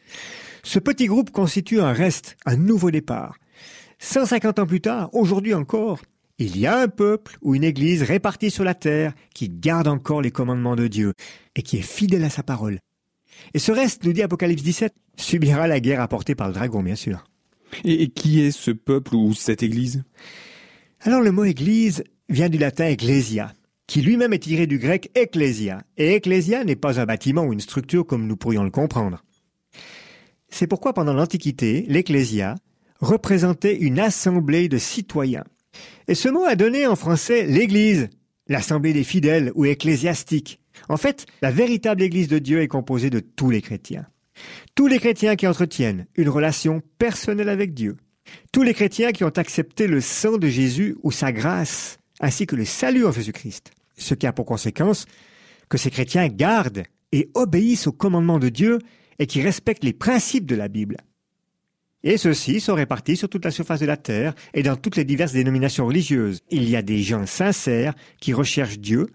Ce 0.64 0.80
petit 0.80 1.06
groupe 1.06 1.32
constitue 1.32 1.82
un 1.82 1.94
reste, 1.94 2.38
un 2.46 2.56
nouveau 2.56 2.92
départ. 2.92 3.38
150 4.00 4.60
ans 4.60 4.66
plus 4.66 4.82
tard, 4.82 5.10
aujourd'hui 5.14 5.54
encore, 5.54 6.02
il 6.40 6.58
y 6.58 6.66
a 6.66 6.80
un 6.80 6.88
peuple 6.88 7.38
ou 7.42 7.56
une 7.56 7.64
église 7.64 8.02
répartie 8.04 8.50
sur 8.50 8.64
la 8.64 8.74
terre 8.74 9.14
qui 9.34 9.50
garde 9.50 9.88
encore 9.88 10.22
les 10.22 10.32
commandements 10.32 10.76
de 10.76 10.88
Dieu 10.88 11.14
et 11.56 11.62
qui 11.62 11.78
est 11.78 11.82
fidèle 11.82 12.24
à 12.24 12.30
sa 12.30 12.44
parole. 12.44 12.80
Et 13.54 13.60
ce 13.60 13.72
reste, 13.72 14.04
nous 14.04 14.14
dit 14.14 14.24
Apocalypse 14.24 14.64
17, 14.64 14.94
subira 15.16 15.68
la 15.68 15.80
guerre 15.80 16.02
apportée 16.02 16.36
par 16.36 16.48
le 16.48 16.54
dragon, 16.54 16.82
bien 16.82 16.96
sûr. 16.96 17.26
Et, 17.84 18.10
qui 18.10 18.42
est 18.42 18.52
ce 18.52 18.72
peuple 18.72 19.16
ou 19.16 19.34
cette 19.34 19.64
église? 19.64 20.04
Alors 21.02 21.22
le 21.22 21.32
mot 21.32 21.44
église 21.44 22.04
vient 22.30 22.50
du 22.50 22.58
latin 22.58 22.88
ecclesia, 22.88 23.54
qui 23.88 24.02
lui-même 24.02 24.34
est 24.34 24.40
tiré 24.40 24.68
du 24.68 24.80
grec 24.80 25.12
ecclesia. 25.16 25.82
Et 25.98 26.16
ecclesia 26.16 26.64
n'est 26.64 26.76
pas 26.76 27.00
un 27.00 27.06
bâtiment 27.06 27.44
ou 27.44 27.54
une 27.54 27.60
structure 27.60 28.06
comme 28.06 28.28
nous 28.28 28.38
pourrions 28.38 28.64
le 28.64 28.72
comprendre. 28.72 29.24
C'est 30.50 30.68
pourquoi 30.68 30.94
pendant 30.94 31.14
l'Antiquité, 31.14 31.86
l'ecclesia 31.88 32.56
représentait 33.00 33.76
une 33.76 34.00
assemblée 34.00 34.70
de 34.70 34.78
citoyens. 34.78 35.44
Et 36.08 36.16
ce 36.16 36.30
mot 36.30 36.46
a 36.46 36.56
donné 36.56 36.86
en 36.88 36.96
français 36.96 37.46
l'église, 37.46 38.10
l'assemblée 38.48 38.94
des 38.94 39.04
fidèles 39.04 39.52
ou 39.56 39.66
ecclésiastique. 39.66 40.60
En 40.90 40.98
fait, 40.98 41.26
la 41.42 41.52
véritable 41.52 42.04
église 42.04 42.28
de 42.28 42.40
Dieu 42.40 42.62
est 42.62 42.68
composée 42.68 43.10
de 43.10 43.20
tous 43.20 43.50
les 43.50 43.62
chrétiens. 43.62 44.06
Tous 44.76 44.88
les 44.88 45.00
chrétiens 45.00 45.36
qui 45.36 45.48
entretiennent 45.48 46.06
une 46.16 46.30
relation 46.30 46.82
personnelle 46.98 47.50
avec 47.50 47.74
Dieu. 47.74 47.98
Tous 48.52 48.64
les 48.64 48.74
chrétiens 48.74 49.12
qui 49.12 49.24
ont 49.24 49.30
accepté 49.30 49.88
le 49.88 50.02
sang 50.02 50.38
de 50.38 50.48
Jésus 50.48 50.96
ou 51.04 51.12
sa 51.12 51.32
grâce, 51.32 51.98
ainsi 52.24 52.48
que 52.48 52.56
le 52.56 52.64
salut 52.64 53.06
en 53.06 53.12
Jésus-Christ. 53.12 53.72
Ce 53.98 54.14
qui 54.14 54.26
a 54.26 54.34
pour 54.34 54.46
conséquence 54.46 55.06
que 55.70 55.78
ces 55.78 55.92
chrétiens 55.92 56.30
gardent 56.30 56.84
et 57.12 57.30
obéissent 57.34 57.88
aux 57.88 57.92
commandements 57.92 58.40
de 58.40 58.50
Dieu 58.50 58.80
et 59.20 59.28
qui 59.28 59.42
respectent 59.42 59.84
les 59.84 59.94
principes 59.94 60.46
de 60.46 60.56
la 60.56 60.70
Bible. 60.70 60.98
Et 62.02 62.18
ceux-ci 62.18 62.62
sont 62.62 62.76
répartis 62.76 63.18
sur 63.18 63.30
toute 63.30 63.44
la 63.44 63.52
surface 63.52 63.82
de 63.82 63.86
la 63.86 63.98
terre 63.98 64.34
et 64.54 64.64
dans 64.64 64.78
toutes 64.78 64.96
les 64.96 65.04
diverses 65.04 65.34
dénominations 65.34 65.86
religieuses. 65.86 66.40
Il 66.50 66.70
y 66.70 66.78
a 66.78 66.82
des 66.82 67.02
gens 67.02 67.26
sincères 67.26 67.94
qui 68.20 68.34
recherchent 68.34 68.80
Dieu 68.80 69.08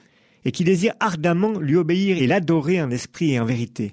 et 0.44 0.52
qui 0.52 0.64
désirent 0.64 0.94
ardemment 1.00 1.58
lui 1.58 1.76
obéir 1.76 2.18
et 2.18 2.26
l'adorer 2.26 2.80
en 2.80 2.90
esprit 2.90 3.32
et 3.32 3.40
en 3.40 3.46
vérité. 3.46 3.90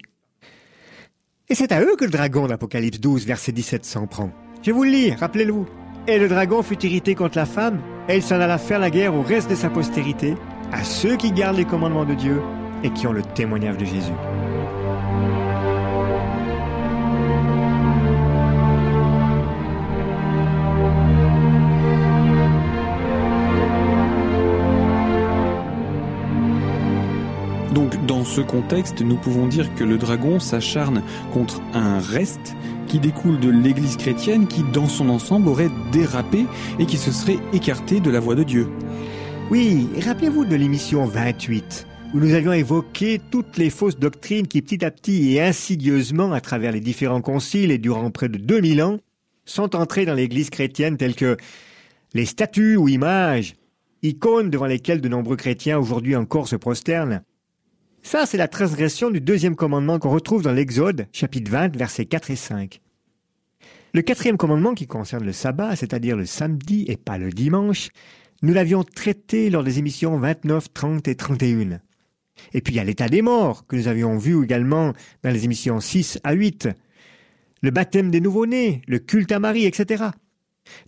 Et 1.48 1.54
c'est 1.54 1.72
à 1.72 1.80
eux 1.80 1.96
que 1.96 2.04
le 2.04 2.10
dragon 2.10 2.46
d'Apocalypse 2.46 3.00
12, 3.00 3.26
verset 3.26 3.52
17 3.52 3.84
s'en 3.84 4.06
prend. 4.06 4.30
Je 4.62 4.72
vous 4.72 4.84
le 4.84 4.90
lis, 4.90 5.12
rappelez-le-vous. 5.12 5.66
Et 6.06 6.18
le 6.18 6.28
dragon 6.28 6.62
fut 6.62 6.84
irrité 6.84 7.14
contre 7.14 7.38
la 7.38 7.46
femme, 7.46 7.80
et 8.08 8.16
il 8.16 8.22
s'en 8.22 8.40
alla 8.40 8.58
faire 8.58 8.78
la 8.78 8.90
guerre 8.90 9.14
au 9.14 9.22
reste 9.22 9.50
de 9.50 9.54
sa 9.54 9.70
postérité, 9.70 10.36
à 10.72 10.84
ceux 10.84 11.16
qui 11.16 11.32
gardent 11.32 11.56
les 11.56 11.64
commandements 11.64 12.04
de 12.04 12.14
Dieu 12.14 12.40
et 12.82 12.90
qui 12.90 13.06
ont 13.06 13.12
le 13.12 13.22
témoignage 13.22 13.78
de 13.78 13.84
Jésus. 13.84 14.12
Donc 27.76 28.06
dans 28.06 28.24
ce 28.24 28.40
contexte, 28.40 29.02
nous 29.02 29.16
pouvons 29.16 29.46
dire 29.46 29.74
que 29.74 29.84
le 29.84 29.98
dragon 29.98 30.40
s'acharne 30.40 31.02
contre 31.34 31.60
un 31.74 31.98
reste 31.98 32.56
qui 32.86 32.98
découle 32.98 33.38
de 33.38 33.50
l'Église 33.50 33.98
chrétienne 33.98 34.46
qui, 34.46 34.62
dans 34.72 34.88
son 34.88 35.10
ensemble, 35.10 35.48
aurait 35.48 35.68
dérapé 35.92 36.46
et 36.78 36.86
qui 36.86 36.96
se 36.96 37.12
serait 37.12 37.36
écarté 37.52 38.00
de 38.00 38.08
la 38.08 38.18
voie 38.18 38.34
de 38.34 38.44
Dieu. 38.44 38.66
Oui, 39.50 39.88
rappelez-vous 40.02 40.46
de 40.46 40.56
l'émission 40.56 41.04
28, 41.04 41.86
où 42.14 42.18
nous 42.18 42.32
avions 42.32 42.54
évoqué 42.54 43.20
toutes 43.30 43.58
les 43.58 43.68
fausses 43.68 43.98
doctrines 43.98 44.48
qui, 44.48 44.62
petit 44.62 44.82
à 44.82 44.90
petit 44.90 45.34
et 45.34 45.42
insidieusement, 45.42 46.32
à 46.32 46.40
travers 46.40 46.72
les 46.72 46.80
différents 46.80 47.20
conciles 47.20 47.70
et 47.70 47.76
durant 47.76 48.10
près 48.10 48.30
de 48.30 48.38
2000 48.38 48.82
ans, 48.82 49.00
sont 49.44 49.76
entrées 49.76 50.06
dans 50.06 50.14
l'Église 50.14 50.48
chrétienne 50.48 50.96
telles 50.96 51.14
que 51.14 51.36
les 52.14 52.24
statues 52.24 52.76
ou 52.76 52.88
images, 52.88 53.54
icônes 54.02 54.48
devant 54.48 54.64
lesquelles 54.64 55.02
de 55.02 55.10
nombreux 55.10 55.36
chrétiens 55.36 55.78
aujourd'hui 55.78 56.16
encore 56.16 56.48
se 56.48 56.56
prosternent, 56.56 57.20
ça, 58.06 58.24
c'est 58.24 58.36
la 58.36 58.46
transgression 58.46 59.10
du 59.10 59.20
deuxième 59.20 59.56
commandement 59.56 59.98
qu'on 59.98 60.10
retrouve 60.10 60.40
dans 60.40 60.52
l'Exode, 60.52 61.08
chapitre 61.10 61.50
20, 61.50 61.76
versets 61.76 62.06
4 62.06 62.30
et 62.30 62.36
5. 62.36 62.80
Le 63.94 64.02
quatrième 64.02 64.36
commandement 64.36 64.74
qui 64.74 64.86
concerne 64.86 65.24
le 65.24 65.32
sabbat, 65.32 65.74
c'est-à-dire 65.74 66.16
le 66.16 66.24
samedi 66.24 66.84
et 66.86 66.96
pas 66.96 67.18
le 67.18 67.30
dimanche, 67.30 67.88
nous 68.42 68.54
l'avions 68.54 68.84
traité 68.84 69.50
lors 69.50 69.64
des 69.64 69.80
émissions 69.80 70.16
29, 70.18 70.72
30 70.72 71.08
et 71.08 71.16
31. 71.16 71.80
Et 72.54 72.60
puis 72.60 72.74
il 72.74 72.76
y 72.76 72.78
a 72.78 72.84
l'état 72.84 73.08
des 73.08 73.22
morts, 73.22 73.66
que 73.66 73.74
nous 73.74 73.88
avions 73.88 74.16
vu 74.18 74.40
également 74.40 74.92
dans 75.24 75.30
les 75.30 75.44
émissions 75.44 75.80
6 75.80 76.20
à 76.22 76.32
8. 76.32 76.68
Le 77.62 77.70
baptême 77.72 78.12
des 78.12 78.20
nouveau-nés, 78.20 78.82
le 78.86 79.00
culte 79.00 79.32
à 79.32 79.40
Marie, 79.40 79.66
etc. 79.66 80.04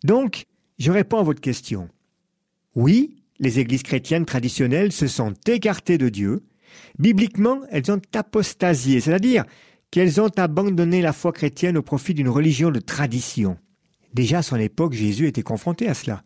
Donc, 0.04 0.44
je 0.78 0.92
réponds 0.92 1.18
à 1.18 1.24
votre 1.24 1.40
question. 1.40 1.88
Oui, 2.76 3.16
les 3.40 3.58
églises 3.58 3.82
chrétiennes 3.82 4.24
traditionnelles 4.24 4.92
se 4.92 5.08
sont 5.08 5.34
écartées 5.48 5.98
de 5.98 6.10
Dieu, 6.10 6.44
Bibliquement, 6.98 7.60
elles 7.70 7.90
ont 7.90 8.00
apostasié, 8.14 9.00
c'est-à-dire 9.00 9.44
qu'elles 9.90 10.20
ont 10.20 10.30
abandonné 10.36 11.00
la 11.02 11.12
foi 11.12 11.32
chrétienne 11.32 11.76
au 11.76 11.82
profit 11.82 12.14
d'une 12.14 12.28
religion 12.28 12.70
de 12.70 12.80
tradition. 12.80 13.56
Déjà 14.14 14.38
à 14.38 14.42
son 14.42 14.56
époque, 14.56 14.92
Jésus 14.92 15.26
était 15.26 15.42
confronté 15.42 15.88
à 15.88 15.94
cela. 15.94 16.22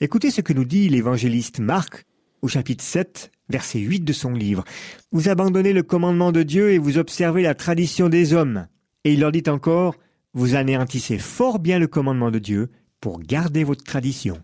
Écoutez 0.00 0.30
ce 0.30 0.40
que 0.40 0.52
nous 0.52 0.64
dit 0.64 0.88
l'évangéliste 0.88 1.60
Marc 1.60 2.04
au 2.42 2.48
chapitre 2.48 2.84
7, 2.84 3.30
verset 3.48 3.78
8 3.78 4.00
de 4.00 4.12
son 4.12 4.32
livre. 4.32 4.64
Vous 5.12 5.28
abandonnez 5.28 5.72
le 5.72 5.82
commandement 5.82 6.32
de 6.32 6.42
Dieu 6.42 6.72
et 6.72 6.78
vous 6.78 6.98
observez 6.98 7.42
la 7.42 7.54
tradition 7.54 8.08
des 8.08 8.32
hommes. 8.32 8.66
Et 9.04 9.12
il 9.12 9.20
leur 9.20 9.32
dit 9.32 9.44
encore, 9.48 9.96
vous 10.34 10.54
anéantissez 10.54 11.18
fort 11.18 11.58
bien 11.58 11.78
le 11.78 11.86
commandement 11.86 12.30
de 12.30 12.38
Dieu 12.38 12.70
pour 13.00 13.20
garder 13.20 13.64
votre 13.64 13.84
tradition. 13.84 14.40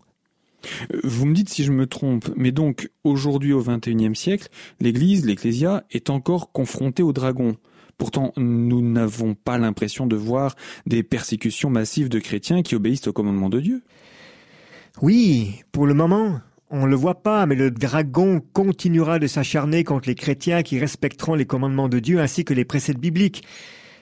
Vous 1.04 1.26
me 1.26 1.34
dites 1.34 1.48
si 1.48 1.64
je 1.64 1.72
me 1.72 1.86
trompe, 1.86 2.30
mais 2.36 2.52
donc 2.52 2.90
aujourd'hui 3.04 3.52
au 3.52 3.62
XXIe 3.62 4.14
siècle, 4.14 4.48
l'Église, 4.80 5.24
l'Ecclésia, 5.24 5.84
est 5.90 6.10
encore 6.10 6.52
confrontée 6.52 7.02
au 7.02 7.12
dragon. 7.12 7.56
Pourtant, 7.96 8.32
nous 8.36 8.80
n'avons 8.80 9.34
pas 9.34 9.58
l'impression 9.58 10.06
de 10.06 10.16
voir 10.16 10.54
des 10.86 11.02
persécutions 11.02 11.70
massives 11.70 12.08
de 12.08 12.20
chrétiens 12.20 12.62
qui 12.62 12.76
obéissent 12.76 13.08
au 13.08 13.12
commandement 13.12 13.48
de 13.48 13.60
Dieu. 13.60 13.82
Oui, 15.02 15.62
pour 15.72 15.86
le 15.86 15.94
moment, 15.94 16.40
on 16.70 16.84
ne 16.84 16.90
le 16.90 16.96
voit 16.96 17.22
pas, 17.22 17.46
mais 17.46 17.54
le 17.54 17.70
dragon 17.70 18.40
continuera 18.52 19.18
de 19.18 19.26
s'acharner 19.26 19.84
contre 19.84 20.08
les 20.08 20.14
chrétiens 20.14 20.62
qui 20.62 20.78
respecteront 20.78 21.34
les 21.34 21.46
commandements 21.46 21.88
de 21.88 21.98
Dieu 21.98 22.20
ainsi 22.20 22.44
que 22.44 22.54
les 22.54 22.64
préceptes 22.64 23.00
bibliques. 23.00 23.44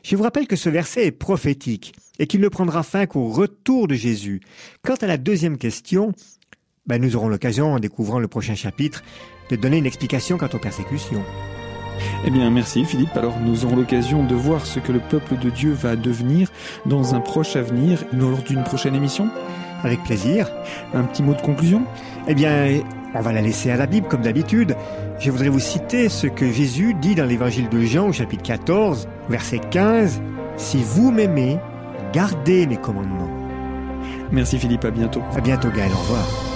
Je 0.03 0.14
vous 0.14 0.23
rappelle 0.23 0.47
que 0.47 0.57
ce 0.57 0.69
verset 0.69 1.07
est 1.07 1.12
prophétique 1.12 1.95
et 2.19 2.27
qu'il 2.27 2.40
ne 2.40 2.49
prendra 2.49 2.83
fin 2.83 3.07
qu'au 3.07 3.29
retour 3.29 3.88
de 3.88 3.95
Jésus. 3.95 4.40
Quant 4.83 4.95
à 4.95 5.07
la 5.07 5.16
deuxième 5.16 5.59
question, 5.59 6.12
ben, 6.87 7.01
nous 7.01 7.16
aurons 7.16 7.29
l'occasion, 7.29 7.75
en 7.75 7.79
découvrant 7.79 8.18
le 8.18 8.29
prochain 8.29 8.55
chapitre, 8.55 9.03
de 9.51 9.57
donner 9.57 9.79
une 9.79 9.87
explication 9.87 10.38
quant 10.38 10.49
aux 10.53 10.59
persécutions. 10.59 11.22
Eh 12.25 12.31
bien, 12.31 12.51
merci 12.51 12.85
Philippe. 12.85 13.16
Alors, 13.16 13.38
nous 13.40 13.64
aurons 13.64 13.77
l'occasion 13.77 14.25
de 14.25 14.35
voir 14.35 14.66
ce 14.66 14.81
que 14.81 14.92
le 14.92 15.01
peuple 15.01 15.38
de 15.38 15.51
Dieu 15.51 15.72
va 15.72 15.96
devenir 15.96 16.51
dans 16.85 17.14
un 17.14 17.20
proche 17.20 17.57
avenir, 17.57 18.05
lors 18.12 18.38
d'une 18.38 18.62
prochaine 18.64 18.94
émission. 18.94 19.29
Avec 19.83 20.03
plaisir. 20.05 20.51
Un 20.94 21.05
petit 21.05 21.22
mot 21.22 21.35
de 21.35 21.40
conclusion? 21.40 21.83
Eh 22.29 22.35
bien, 22.35 22.81
on 23.14 23.20
va 23.20 23.33
la 23.33 23.40
laisser 23.40 23.70
à 23.70 23.77
la 23.77 23.87
Bible, 23.87 24.09
comme 24.09 24.22
d'habitude. 24.22 24.75
Je 25.18 25.31
voudrais 25.31 25.49
vous 25.49 25.61
citer 25.61 26.09
ce 26.09 26.27
que 26.27 26.51
Jésus 26.51 26.94
dit 26.94 27.14
dans 27.14 27.27
l'évangile 27.27 27.68
de 27.68 27.81
Jean, 27.81 28.09
au 28.09 28.12
chapitre 28.12 28.42
14, 28.42 29.09
verset 29.29 29.61
15. 29.70 30.20
Si 30.57 30.83
vous 30.83 31.11
m'aimez, 31.11 31.59
gardez 32.12 32.66
mes 32.66 32.77
commandements. 32.77 33.31
Merci 34.33 34.59
Philippe, 34.59 34.85
à 34.85 34.90
bientôt. 34.90 35.22
À 35.37 35.40
bientôt 35.40 35.68
Gaël, 35.70 35.92
au 35.92 35.99
revoir. 35.99 36.56